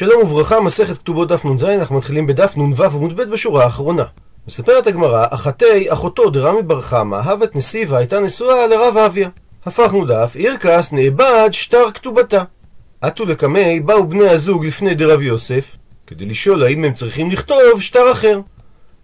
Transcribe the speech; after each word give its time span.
שלום 0.00 0.22
וברכה, 0.22 0.60
מסכת 0.60 0.98
כתובות 0.98 1.28
דף 1.28 1.44
נ"ז, 1.44 1.64
אנחנו 1.64 1.96
מתחילים 1.96 2.26
בדף 2.26 2.56
נ"ו 2.56 2.84
עמוד 2.84 3.16
ב' 3.16 3.22
בשורה 3.22 3.64
האחרונה. 3.64 4.04
מספרת 4.48 4.86
הגמרא, 4.86 5.26
אחתי 5.30 5.92
אחותו 5.92 6.30
דרמי 6.30 6.62
בר 6.62 6.80
חמא, 6.80 7.16
הבת 7.16 7.56
נסיבה 7.56 7.98
הייתה 7.98 8.20
נשואה 8.20 8.66
לרב 8.66 8.96
אביה. 8.96 9.28
הפכנו 9.66 10.04
דף, 10.04 10.32
עירקס 10.34 10.92
נאבד 10.92 11.48
שטר 11.52 11.90
כתובתה. 11.94 12.42
עטו 13.00 13.24
לקמי 13.24 13.80
באו 13.80 14.06
בני 14.08 14.28
הזוג 14.28 14.66
לפני 14.66 14.94
דרב 14.94 15.22
יוסף, 15.22 15.76
כדי 16.06 16.24
לשאול 16.24 16.62
האם 16.62 16.84
הם 16.84 16.92
צריכים 16.92 17.30
לכתוב 17.30 17.80
שטר 17.80 18.12
אחר. 18.12 18.40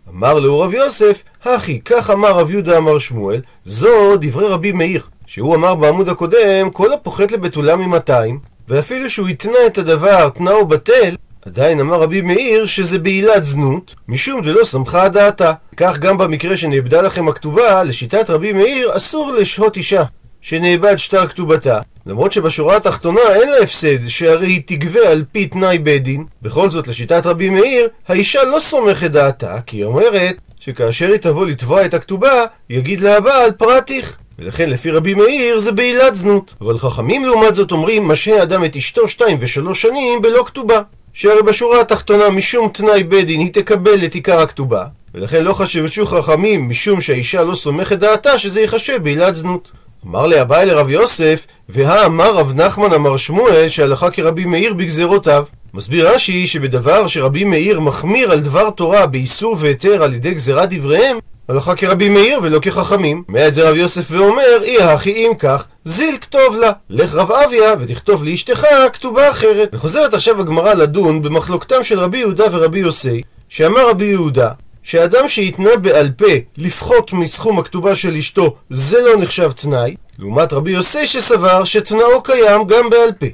אמר 0.09 0.39
לו 0.39 0.61
רב 0.61 0.75
יוסף, 0.75 1.23
הכי, 1.45 1.81
כך 1.81 2.11
אמר 2.11 2.31
רב 2.31 2.51
יהודה 2.51 2.77
אמר 2.77 2.99
שמואל, 2.99 3.41
זו 3.65 4.17
דברי 4.17 4.49
רבי 4.49 4.73
מאיר, 4.73 5.03
שהוא 5.27 5.55
אמר 5.55 5.75
בעמוד 5.75 6.09
הקודם, 6.09 6.71
כל 6.73 6.93
הפוחת 6.93 7.33
לבתולה 7.33 7.77
ממאתיים, 7.77 8.56
ואפילו 8.69 9.11
שהוא 9.11 9.29
התנה 9.29 9.59
את 9.67 9.79
הדבר, 9.79 10.29
תנאו 10.29 10.67
בטל, 10.67 11.17
עדיין 11.47 11.81
אמר 11.81 12.01
רבי 12.01 12.21
מאיר 12.21 12.67
שזה 12.67 12.99
בעילת 12.99 13.45
זנות, 13.45 13.95
משום 14.09 14.43
דלא 14.43 14.65
שמחה 14.65 15.09
דעתה. 15.09 15.53
כך 15.77 15.99
גם 15.99 16.19
במקרה 16.19 16.57
שנאבדה 16.57 17.03
לכם 17.03 17.29
הכתובה, 17.29 17.83
לשיטת 17.85 18.31
רבי 18.31 18.53
מאיר 18.53 18.97
אסור 18.97 19.33
לשהות 19.33 19.77
אישה 19.77 20.03
שנאבד 20.41 20.97
שטר 20.97 21.27
כתובתה. 21.27 21.81
למרות 22.07 22.33
שבשורה 22.33 22.77
התחתונה 22.77 23.21
אין 23.35 23.49
לה 23.49 23.59
הפסד, 23.59 24.09
שהרי 24.09 24.47
היא 24.47 24.63
תגבה 24.67 25.11
על 25.11 25.25
פי 25.33 25.47
תנאי 25.47 25.79
בית 25.79 26.03
דין. 26.03 26.25
בכל 26.43 26.71
זאת, 26.71 26.89
לשיטת 26.89 27.27
רבי 27.27 27.51
מאיר, 27.51 27.89
האישה 28.09 28.45
לא 28.45 28.61
סומכת 28.61 29.11
דעתה, 29.11 29.61
כי 29.67 29.77
היא 29.77 29.85
אומרת 29.85 30.37
שכאשר 30.61 31.09
היא 31.09 31.17
תבוא 31.17 31.47
לתבוע 31.47 31.85
את 31.85 31.95
הכתובה, 31.95 32.45
יגיד 32.71 33.01
לה 33.01 33.17
הבעל 33.17 33.51
פרטיך. 33.53 34.17
ולכן 34.39 34.71
לפי 34.71 34.91
רבי 34.91 35.15
מאיר 35.15 35.59
זה 35.59 35.73
בעילת 35.73 36.15
זנות. 36.15 36.55
אבל 36.61 36.79
חכמים 36.79 37.25
לעומת 37.25 37.55
זאת 37.55 37.73
אומרים, 37.73 38.09
משהה 38.09 38.43
אדם 38.43 38.65
את 38.65 38.77
אשתו 38.77 39.09
שתיים 39.09 39.37
ושלוש 39.41 39.83
שנים 39.83 40.23
בלא 40.23 40.45
כתובה. 40.47 40.81
שהרי 41.13 41.43
בשורה 41.43 41.81
התחתונה 41.81 42.31
משום 42.31 42.69
תנאי 42.69 43.05
בית 43.05 43.27
דין 43.27 43.41
היא 43.41 43.53
תקבל 43.53 44.05
את 44.05 44.15
עיקר 44.15 44.41
הכתובה, 44.41 44.85
ולכן 45.15 45.45
לא 45.45 45.53
חשבשו 45.53 46.07
חכמים 46.07 46.69
משום 46.69 47.01
שהאישה 47.01 47.45
לא 47.45 47.55
סומכת 47.55 47.99
דעתה 47.99 48.39
שזה 48.39 48.61
ייחשב 48.61 49.03
בעילת 49.03 49.35
זנות. 49.35 49.71
אמר 50.07 50.27
לי 50.27 50.41
אביי 50.41 50.67
לרב 50.67 50.91
יוסף, 50.91 51.47
והא 51.69 52.07
אמר 52.07 52.35
רב 52.35 52.53
נחמן 52.61 52.93
אמר 52.93 53.17
שמואל 53.17 53.69
שהלכה 53.69 54.11
כרבי 54.11 54.45
מאיר 54.45 54.75
בגזרותיו. 54.75 55.45
מסביר 55.75 56.15
רש"י 56.15 56.47
שבדבר 56.47 57.07
שרבי 57.07 57.45
מאיר 57.45 57.81
מחמיר 57.81 58.33
על 58.33 58.41
דבר 58.41 58.71
תורה 58.71 59.07
באיסור 59.07 59.57
והיתר 59.61 60.03
על 60.03 60.15
ידי 60.15 60.35
גזירת 60.35 60.69
דבריהם, 60.73 61.19
הלכה 61.49 61.77
כרבי 61.77 62.09
מאיר 62.09 62.41
ולא 62.43 62.59
כחכמים. 62.59 63.23
מעט 63.29 63.55
זה 63.55 63.69
רב 63.69 63.77
יוסף 63.77 64.07
ואומר, 64.11 64.63
אי 64.63 64.83
הכי 64.83 65.13
אם 65.13 65.33
כך, 65.39 65.67
זיל 65.85 66.17
כתוב 66.21 66.57
לה, 66.57 66.73
לך 66.91 67.15
רב 67.15 67.33
אביה 67.33 67.75
ותכתוב 67.81 68.25
לאשתך 68.25 68.67
כתובה 68.93 69.31
אחרת. 69.31 69.69
וחוזרת 69.73 70.15
עכשיו 70.15 70.41
הגמרא 70.41 70.75
לדון 70.75 71.23
במחלוקתם 71.23 71.83
של 71.83 72.01
רבי 72.01 72.19
יהודה 72.19 72.45
ורבי 72.53 72.79
יוסי, 72.79 73.23
שאמר 73.49 73.89
רבי 73.91 74.05
יהודה, 74.05 74.51
שאדם 74.83 75.29
שהתנה 75.29 75.77
בעל 75.77 76.11
פה 76.17 76.33
לפחות 76.59 77.13
מסכום 77.13 77.59
הכתובה 77.59 77.95
של 77.95 78.17
אשתו, 78.17 78.57
זה 78.71 79.01
לא 79.01 79.17
נחשב 79.23 79.53
תנאי, 79.53 79.97
לעומת 80.19 80.53
רבי 80.53 80.71
יוסי 80.71 81.07
שסבר 81.07 81.65
שתנאו 81.65 82.23
קיים 82.23 82.67
גם 82.67 82.91
בעל 82.91 83.13
פה. 83.19 83.27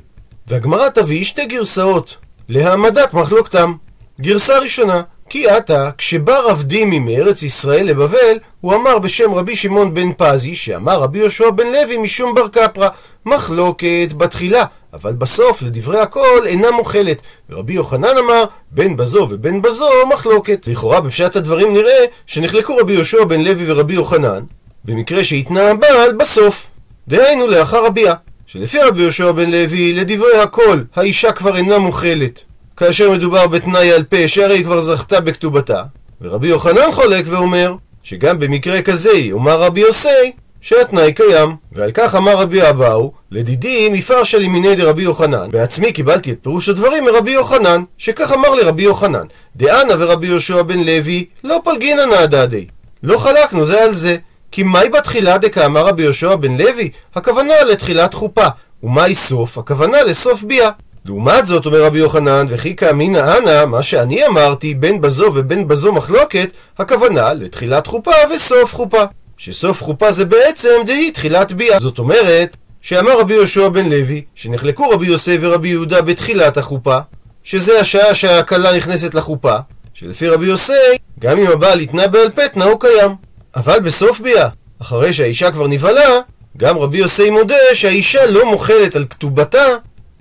והגמרא 0.46 0.88
תביא 0.88 1.24
שתי 1.24 1.46
גרסאות 1.46 2.16
להעמדת 2.48 3.14
מחלוקתם. 3.14 3.72
גרסה 4.20 4.58
ראשונה, 4.58 5.02
כי 5.32 5.48
עתה, 5.48 5.90
כשבא 5.98 6.38
רב 6.38 6.62
דימי 6.62 6.98
מארץ 6.98 7.42
ישראל 7.42 7.86
לבבל, 7.86 8.38
הוא 8.60 8.74
אמר 8.74 8.98
בשם 8.98 9.34
רבי 9.34 9.56
שמעון 9.56 9.94
בן 9.94 10.12
פזי, 10.16 10.54
שאמר 10.54 11.00
רבי 11.00 11.18
יהושע 11.18 11.50
בן 11.50 11.66
לוי 11.66 11.96
משום 11.96 12.34
בר 12.34 12.48
קפרא, 12.48 12.88
מחלוקת 13.26 14.08
בתחילה, 14.16 14.64
אבל 14.92 15.12
בסוף, 15.12 15.62
לדברי 15.62 16.00
הכל, 16.00 16.40
אינה 16.46 16.70
מוחלת. 16.70 17.22
ורבי 17.50 17.72
יוחנן 17.72 18.18
אמר, 18.18 18.44
בין 18.70 18.96
בזו 18.96 19.28
ובין 19.30 19.62
בזו 19.62 19.88
מחלוקת. 20.12 20.66
לכאורה 20.66 21.00
בפשט 21.00 21.36
הדברים 21.36 21.74
נראה 21.74 22.04
שנחלקו 22.26 22.76
רבי 22.76 22.92
יהושע 22.92 23.24
בן 23.24 23.40
לוי 23.40 23.64
ורבי 23.72 23.94
יוחנן, 23.94 24.44
במקרה 24.84 25.24
שהתנה 25.24 25.70
הבעל 25.70 26.12
בסוף. 26.12 26.66
דהיינו 27.08 27.46
לאחר 27.46 27.86
הביאה. 27.86 28.14
שלפי 28.46 28.78
רבי 28.78 29.02
יהושע 29.02 29.32
בן 29.32 29.50
לוי, 29.50 29.92
לדברי 29.92 30.38
הכל, 30.38 30.78
האישה 30.96 31.32
כבר 31.32 31.56
אינה 31.56 31.78
מוחלת. 31.78 32.44
כאשר 32.82 33.10
מדובר 33.10 33.46
בתנאי 33.46 33.92
על 33.92 34.02
פה 34.02 34.28
שהרי 34.28 34.54
היא 34.56 34.64
כבר 34.64 34.80
זכתה 34.80 35.20
בכתובתה. 35.20 35.82
ורבי 36.20 36.48
יוחנן 36.48 36.92
חולק 36.92 37.24
ואומר 37.28 37.74
שגם 38.02 38.38
במקרה 38.38 38.82
כזה 38.82 39.12
יאמר 39.12 39.60
רבי 39.60 39.80
יוסי 39.80 40.32
שהתנאי 40.60 41.12
קיים. 41.12 41.56
ועל 41.72 41.90
כך 41.94 42.14
אמר 42.14 42.36
רבי 42.36 42.68
אבאו, 42.68 43.12
לדידי 43.30 43.88
מפרשה 43.92 44.38
לימיני 44.38 44.74
דרבי 44.76 45.02
יוחנן. 45.02 45.50
בעצמי 45.50 45.92
קיבלתי 45.92 46.32
את 46.32 46.38
פירוש 46.42 46.68
הדברים 46.68 47.04
מרבי 47.04 47.30
יוחנן, 47.30 47.82
שכך 47.98 48.32
אמר 48.32 48.54
לרבי 48.54 48.82
יוחנן, 48.82 49.26
דאנה 49.56 49.94
ורבי 49.98 50.26
יהושע 50.26 50.62
בן 50.62 50.78
לוי 50.78 51.24
לא 51.44 51.60
פלגינא 51.64 52.04
נעדדי. 52.04 52.66
לא 53.02 53.18
חלקנו 53.18 53.64
זה 53.64 53.84
על 53.84 53.92
זה. 53.92 54.16
כי 54.52 54.62
מהי 54.62 54.88
בתחילה 54.88 55.38
דקאמר 55.38 55.86
רבי 55.86 56.02
יהושע 56.02 56.36
בן 56.36 56.56
לוי? 56.56 56.90
הכוונה 57.14 57.62
לתחילת 57.62 58.14
חופה. 58.14 58.46
ומהי 58.82 59.14
סוף? 59.14 59.58
הכוונה 59.58 60.02
לסוף 60.02 60.42
ביאה. 60.42 60.70
לעומת 61.04 61.46
זאת, 61.46 61.66
אומר 61.66 61.82
רבי 61.82 61.98
יוחנן, 61.98 62.46
וכי 62.48 62.76
כאמינא 62.76 63.38
אנא, 63.38 63.64
מה 63.64 63.82
שאני 63.82 64.26
אמרתי, 64.26 64.74
בין 64.74 65.00
בזו 65.00 65.32
ובין 65.34 65.68
בזו 65.68 65.92
מחלוקת, 65.92 66.50
הכוונה 66.78 67.32
לתחילת 67.32 67.86
חופה 67.86 68.12
וסוף 68.34 68.74
חופה. 68.74 69.04
שסוף 69.36 69.82
חופה 69.82 70.12
זה 70.12 70.24
בעצם 70.24 70.70
דהי 70.86 71.10
תחילת 71.10 71.52
ביאה. 71.52 71.80
זאת 71.80 71.98
אומרת, 71.98 72.56
שאמר 72.80 73.20
רבי 73.20 73.34
יהושע 73.34 73.68
בן 73.68 73.90
לוי, 73.90 74.22
שנחלקו 74.34 74.88
רבי 74.90 75.06
יוסף 75.06 75.36
ורבי 75.40 75.68
יהודה 75.68 76.02
בתחילת 76.02 76.56
החופה, 76.56 76.98
שזה 77.44 77.80
השעה 77.80 78.14
שהכלה 78.14 78.76
נכנסת 78.76 79.14
לחופה, 79.14 79.56
שלפי 79.94 80.28
רבי 80.28 80.46
יוסי, 80.46 80.72
גם 81.20 81.38
אם 81.38 81.46
הבעל 81.46 81.80
התנה 81.80 82.06
בעל 82.06 82.30
פה, 82.30 82.48
תנאו 82.48 82.78
קיים. 82.78 83.14
אבל 83.56 83.80
בסוף 83.80 84.20
ביאה, 84.20 84.48
אחרי 84.82 85.12
שהאישה 85.12 85.50
כבר 85.50 85.66
נבהלה, 85.66 86.20
גם 86.56 86.78
רבי 86.78 86.98
יוסי 86.98 87.30
מודה 87.30 87.54
שהאישה 87.74 88.26
לא 88.26 88.50
מוחלת 88.50 88.96
על 88.96 89.04
כתובתה, 89.10 89.66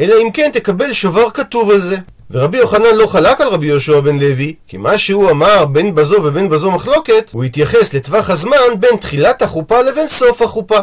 אלא 0.01 0.15
אם 0.21 0.31
כן 0.31 0.49
תקבל 0.53 0.93
שובר 0.93 1.29
כתוב 1.29 1.71
על 1.71 1.81
זה. 1.81 1.97
ורבי 2.31 2.57
יוחנן 2.57 2.95
לא 2.95 3.07
חלק 3.07 3.41
על 3.41 3.47
רבי 3.47 3.65
יהושע 3.65 3.99
בן 3.99 4.19
לוי, 4.19 4.55
כי 4.67 4.77
מה 4.77 4.97
שהוא 4.97 5.29
אמר 5.29 5.65
בין 5.65 5.95
בזו 5.95 6.23
ובין 6.23 6.49
בזו 6.49 6.71
מחלוקת, 6.71 7.29
הוא 7.31 7.43
התייחס 7.43 7.93
לטווח 7.93 8.29
הזמן 8.29 8.57
בין 8.79 8.97
תחילת 8.99 9.41
החופה 9.41 9.81
לבין 9.81 10.07
סוף 10.07 10.41
החופה. 10.41 10.79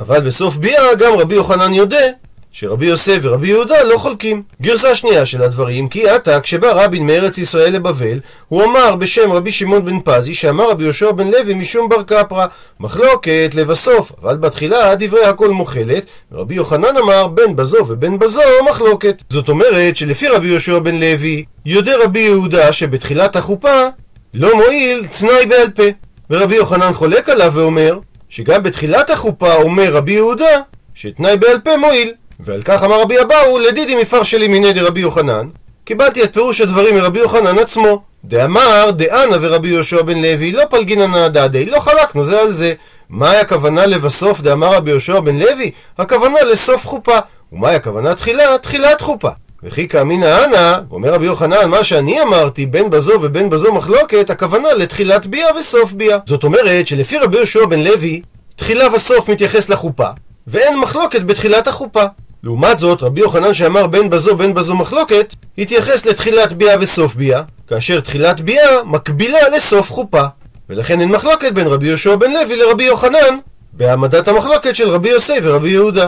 אבל 0.00 0.20
בסוף 0.20 0.56
ביאה 0.56 0.94
גם 0.94 1.12
רבי 1.12 1.34
יוחנן 1.34 1.74
יודע 1.74 2.10
שרבי 2.54 2.86
יוסף 2.86 3.18
ורבי 3.22 3.48
יהודה 3.48 3.82
לא 3.82 3.98
חולקים. 3.98 4.42
גרסה 4.62 4.94
שנייה 4.94 5.26
של 5.26 5.42
הדברים, 5.42 5.88
כי 5.88 6.08
עתה 6.08 6.40
כשבא 6.40 6.84
רבין 6.84 7.06
מארץ 7.06 7.38
ישראל 7.38 7.72
לבבל, 7.72 8.20
הוא 8.48 8.64
אמר 8.64 8.96
בשם 8.96 9.32
רבי 9.32 9.52
שמעון 9.52 9.84
בן 9.84 9.98
פזי, 10.04 10.34
שאמר 10.34 10.70
רבי 10.70 10.84
יהושע 10.84 11.12
בן 11.12 11.26
לוי 11.28 11.54
משום 11.54 11.88
בר 11.88 12.02
קפרא, 12.02 12.46
מחלוקת 12.80 13.50
לבסוף, 13.54 14.12
אבל 14.22 14.36
בתחילה 14.36 14.94
דברי 14.94 15.24
הכל 15.24 15.48
מוחלת, 15.50 16.06
ורבי 16.32 16.54
יוחנן 16.54 16.96
אמר 16.96 17.26
בין 17.26 17.56
בזו 17.56 17.86
ובין 17.88 18.18
בזו 18.18 18.40
מחלוקת. 18.70 19.22
זאת 19.28 19.48
אומרת 19.48 19.96
שלפי 19.96 20.28
רבי 20.28 20.46
יהושע 20.46 20.78
בן 20.78 21.00
לוי, 21.00 21.44
יודע 21.66 21.96
רבי 22.04 22.20
יהודה 22.20 22.72
שבתחילת 22.72 23.36
החופה 23.36 23.86
לא 24.34 24.56
מועיל 24.56 25.06
תנאי 25.18 25.46
בעל 25.46 25.70
פה. 25.70 25.82
ורבי 26.30 26.54
יוחנן 26.54 26.92
חולק 26.92 27.28
עליו 27.28 27.52
ואומר, 27.54 27.98
שגם 28.28 28.62
בתחילת 28.62 29.10
החופה 29.10 29.54
אומר 29.54 29.92
רבי 29.92 30.12
יהודה, 30.12 30.60
שתנאי 30.94 31.36
בעל 31.36 31.60
פה 31.60 31.76
מועיל. 31.76 32.12
ועל 32.44 32.62
כך 32.62 32.84
אמר 32.84 33.00
רבי 33.00 33.20
אבאו, 33.20 33.58
לדידי 33.58 33.94
מפרשי 33.94 34.38
לימיני 34.38 34.72
דרבי 34.72 35.00
יוחנן, 35.00 35.48
קיבלתי 35.84 36.22
את 36.24 36.32
פירוש 36.32 36.60
הדברים 36.60 36.94
מרבי 36.94 37.18
יוחנן 37.18 37.58
עצמו. 37.58 38.02
דאמר 38.24 38.90
דאנה 38.90 39.36
ורבי 39.40 39.68
יהושע 39.68 40.02
בן 40.02 40.22
לוי 40.22 40.52
לא 40.52 40.64
פלגינא 40.70 41.06
נעדדי, 41.06 41.64
לא 41.64 41.80
חלקנו 41.80 42.24
זה 42.24 42.40
על 42.40 42.52
זה. 42.52 42.74
מהי 43.08 43.36
הכוונה 43.36 43.86
לבסוף 43.86 44.40
דאמר 44.40 44.74
רבי 44.74 44.90
יהושע 44.90 45.20
בן 45.20 45.38
לוי? 45.38 45.70
הכוונה 45.98 46.42
לסוף 46.42 46.86
חופה. 46.86 47.18
ומהי 47.52 47.74
הכוונה 47.74 48.14
תחילה? 48.14 48.58
תחילת 48.58 49.00
חופה. 49.00 49.28
וכי 49.62 49.88
כאמינא 49.88 50.44
אנא, 50.44 50.78
אומר 50.90 51.14
רבי 51.14 51.26
יוחנן, 51.26 51.70
מה 51.70 51.84
שאני 51.84 52.22
אמרתי, 52.22 52.66
בין 52.66 52.90
בזו 52.90 53.12
ובין 53.22 53.50
בזו 53.50 53.72
מחלוקת, 53.72 54.30
הכוונה 54.30 54.72
לתחילת 54.72 55.26
ביאה 55.26 55.56
וסוף 55.58 55.92
ביאה. 55.92 56.18
זאת 56.26 56.44
אומרת 56.44 56.86
שלפי 56.86 57.18
רבי 57.18 57.36
יהושע 57.36 57.66
בן 57.66 57.80
לוי, 57.80 58.22
תחילה 58.56 58.94
וסוף 58.94 59.28
מתייחס 59.28 59.68
לחופה, 59.68 60.08
ואין 60.46 60.78
מחלוקת 60.78 61.22
בתחילת 61.22 61.68
החופה. 61.68 62.04
לעומת 62.44 62.78
זאת, 62.78 63.02
רבי 63.02 63.20
יוחנן 63.20 63.54
שאמר 63.54 63.86
בין 63.86 64.10
בזו 64.10 64.36
בין 64.36 64.54
בזו 64.54 64.74
מחלוקת, 64.74 65.34
התייחס 65.58 66.06
לתחילת 66.06 66.52
ביאה 66.52 66.76
וסוף 66.80 67.14
ביאה, 67.14 67.42
כאשר 67.66 68.00
תחילת 68.00 68.40
ביאה 68.40 68.84
מקבילה 68.84 69.48
לסוף 69.56 69.90
חופה. 69.90 70.22
ולכן 70.68 71.00
אין 71.00 71.08
מחלוקת 71.08 71.52
בין 71.52 71.66
רבי 71.66 71.86
יהושע 71.86 72.16
בן 72.16 72.32
לוי 72.32 72.56
לרבי 72.56 72.84
יוחנן, 72.84 73.38
בהעמדת 73.72 74.28
המחלוקת 74.28 74.76
של 74.76 74.88
רבי 74.88 75.08
יוסי 75.08 75.32
ורבי 75.42 75.70
יהודה. 75.70 76.06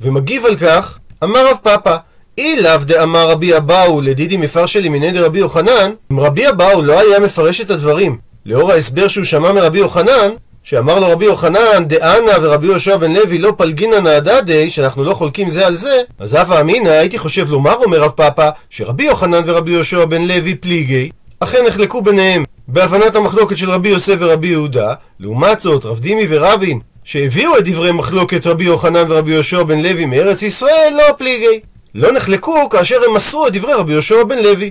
ומגיב 0.00 0.46
על 0.46 0.56
כך, 0.56 0.98
אמר 1.24 1.50
רב 1.50 1.56
פאפא, 1.62 1.96
אי 2.38 2.62
לאו 2.62 2.78
דאמר 2.82 3.30
רבי 3.30 3.56
אבאו 3.56 4.00
לדידי 4.00 4.36
מפרשי 4.36 4.80
לימיני 4.80 5.10
דרבי 5.10 5.38
יוחנן, 5.38 5.92
אם 6.12 6.20
רבי 6.20 6.48
אבאו 6.48 6.82
לא 6.82 7.00
היה 7.00 7.20
מפרש 7.20 7.60
את 7.60 7.70
הדברים 7.70 8.18
לאור 8.46 8.72
ההסבר 8.72 9.08
שהוא 9.08 9.24
שמע 9.24 9.52
מרבי 9.52 9.78
יוחנן, 9.78 10.30
שאמר 10.64 10.98
לו 10.98 11.08
רבי 11.08 11.24
יוחנן, 11.24 11.84
דאנה 11.86 12.32
ורבי 12.42 12.66
יהושע 12.66 12.96
בן 12.96 13.12
לוי 13.12 13.38
לא 13.38 13.52
פלגינא 13.56 13.98
נהדדי, 13.98 14.70
שאנחנו 14.70 15.04
לא 15.04 15.14
חולקים 15.14 15.50
זה 15.50 15.66
על 15.66 15.76
זה, 15.76 16.00
אז 16.18 16.34
הווה 16.34 16.60
אמינא 16.60 16.88
הייתי 16.88 17.18
חושב 17.18 17.50
לומר, 17.50 17.74
אומר 17.74 18.00
רב 18.00 18.10
פאפא, 18.10 18.50
שרבי 18.70 19.04
יוחנן 19.04 19.42
ורבי 19.46 19.70
יהושע 19.70 20.04
בן 20.04 20.22
לוי 20.22 20.54
פליגי, 20.54 21.10
אכן 21.40 21.64
נחלקו 21.66 22.02
ביניהם 22.02 22.44
בהבנת 22.68 23.16
המחלוקת 23.16 23.56
של 23.56 23.70
רבי 23.70 23.88
יוסף 23.88 24.14
ורבי 24.18 24.48
יהודה, 24.48 24.94
לעומת 25.20 25.60
זאת 25.60 25.84
רב 25.84 26.00
דימי 26.00 26.26
ורבין, 26.28 26.80
שהביאו 27.04 27.58
את 27.58 27.68
דברי 27.68 27.92
מחלוקת 27.92 28.46
רבי 28.46 28.64
יוחנן 28.64 29.04
ורבי 29.08 29.30
יהושע 29.32 29.62
בן 29.62 29.82
לוי 29.82 30.04
מארץ 30.04 30.42
ישראל, 30.42 30.92
לא 30.96 31.12
פליגי. 31.18 31.60
לא 31.94 32.12
נחלקו 32.12 32.68
כאשר 32.68 32.96
הם 33.08 33.14
מסרו 33.14 33.46
את 33.46 33.52
דברי 33.52 33.72
רבי 33.72 33.92
יהושע 33.92 34.24
בן 34.24 34.38
לוי. 34.38 34.70